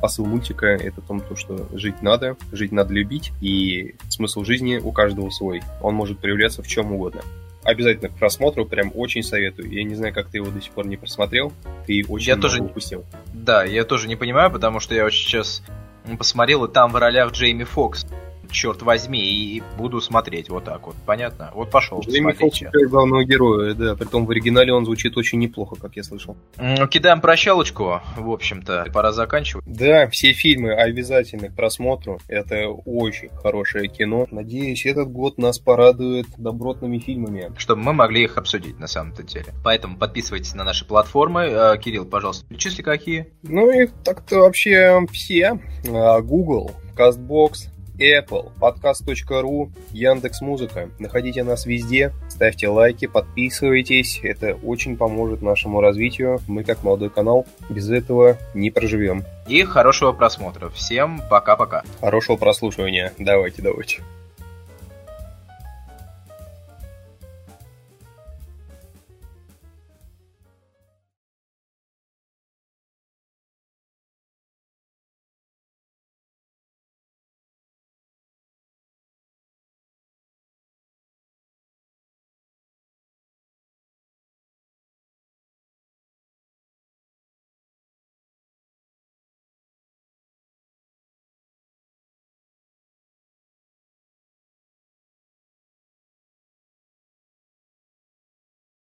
посыл 0.00 0.26
мультика 0.26 0.66
это 0.66 1.00
в 1.00 1.06
том, 1.06 1.22
что 1.34 1.66
жить 1.72 2.02
надо, 2.02 2.36
жить 2.52 2.72
надо 2.72 2.92
любить, 2.92 3.32
и 3.40 3.94
смысл 4.08 4.44
жизни 4.44 4.76
у 4.76 4.92
каждого 4.92 5.30
свой. 5.30 5.62
Он 5.80 5.94
может 5.94 6.18
проявляться 6.18 6.62
в 6.62 6.66
чем 6.66 6.92
угодно. 6.92 7.22
Обязательно 7.62 8.10
к 8.10 8.18
просмотру, 8.18 8.66
прям 8.66 8.92
очень 8.94 9.22
советую. 9.22 9.70
Я 9.70 9.82
не 9.84 9.94
знаю, 9.94 10.12
как 10.12 10.28
ты 10.28 10.36
его 10.38 10.50
до 10.50 10.60
сих 10.60 10.72
пор 10.72 10.86
не 10.86 10.98
просмотрел. 10.98 11.54
Ты 11.86 12.04
очень 12.06 12.28
я 12.28 12.36
тоже... 12.36 12.60
упустил. 12.60 13.04
Да, 13.32 13.64
я 13.64 13.84
тоже 13.84 14.06
не 14.06 14.16
понимаю, 14.16 14.50
потому 14.50 14.80
что 14.80 14.94
я 14.94 15.08
сейчас 15.10 15.62
посмотрел, 16.18 16.64
и 16.64 16.72
там 16.72 16.92
в 16.92 16.96
ролях 16.96 17.32
Джейми 17.32 17.64
Фокс 17.64 18.06
черт 18.54 18.82
возьми, 18.82 19.20
и 19.20 19.62
буду 19.76 20.00
смотреть 20.00 20.48
вот 20.48 20.64
так 20.64 20.86
вот. 20.86 20.96
Понятно? 21.04 21.50
Вот 21.54 21.70
пошел. 21.70 22.00
Джейми 22.00 22.32
Фокс 22.32 22.60
главного 22.88 23.24
героя, 23.24 23.74
да. 23.74 23.94
Притом 23.94 24.26
в 24.26 24.30
оригинале 24.30 24.72
он 24.72 24.84
звучит 24.84 25.16
очень 25.16 25.38
неплохо, 25.38 25.76
как 25.76 25.96
я 25.96 26.02
слышал. 26.02 26.36
Кидаем 26.90 27.20
прощалочку, 27.20 28.00
в 28.16 28.30
общем-то. 28.30 28.86
Пора 28.92 29.12
заканчивать. 29.12 29.64
Да, 29.66 30.08
все 30.08 30.32
фильмы 30.32 30.72
обязательны 30.72 31.50
к 31.50 31.54
просмотру. 31.54 32.20
Это 32.28 32.68
очень 32.68 33.28
хорошее 33.30 33.88
кино. 33.88 34.26
Надеюсь, 34.30 34.86
этот 34.86 35.10
год 35.10 35.38
нас 35.38 35.58
порадует 35.58 36.26
добротными 36.38 36.98
фильмами. 36.98 37.52
Чтобы 37.58 37.82
мы 37.82 37.92
могли 37.92 38.24
их 38.24 38.38
обсудить 38.38 38.78
на 38.78 38.86
самом-то 38.86 39.22
деле. 39.22 39.46
Поэтому 39.64 39.98
подписывайтесь 39.98 40.54
на 40.54 40.64
наши 40.64 40.84
платформы. 40.86 41.42
Э, 41.42 41.78
Кирилл, 41.78 42.04
пожалуйста, 42.04 42.46
перечисли 42.46 42.82
какие? 42.82 43.32
Ну, 43.42 43.70
их 43.70 43.90
так-то 44.04 44.40
вообще 44.40 45.04
все. 45.12 45.58
А, 45.88 46.20
Google, 46.20 46.70
CastBox, 46.96 47.73
Apple, 47.98 48.50
podcast.ru, 48.60 49.70
Яндекс 49.92 50.40
Музыка. 50.40 50.90
Находите 50.98 51.44
нас 51.44 51.66
везде, 51.66 52.12
ставьте 52.28 52.68
лайки, 52.68 53.06
подписывайтесь. 53.06 54.20
Это 54.22 54.54
очень 54.54 54.96
поможет 54.96 55.42
нашему 55.42 55.80
развитию. 55.80 56.40
Мы 56.48 56.64
как 56.64 56.82
молодой 56.82 57.10
канал 57.10 57.46
без 57.68 57.90
этого 57.90 58.38
не 58.54 58.70
проживем. 58.70 59.24
И 59.46 59.62
хорошего 59.62 60.12
просмотра. 60.12 60.68
Всем 60.70 61.20
пока-пока. 61.30 61.82
Хорошего 62.00 62.36
прослушивания. 62.36 63.12
Давайте, 63.18 63.62
давайте. 63.62 64.02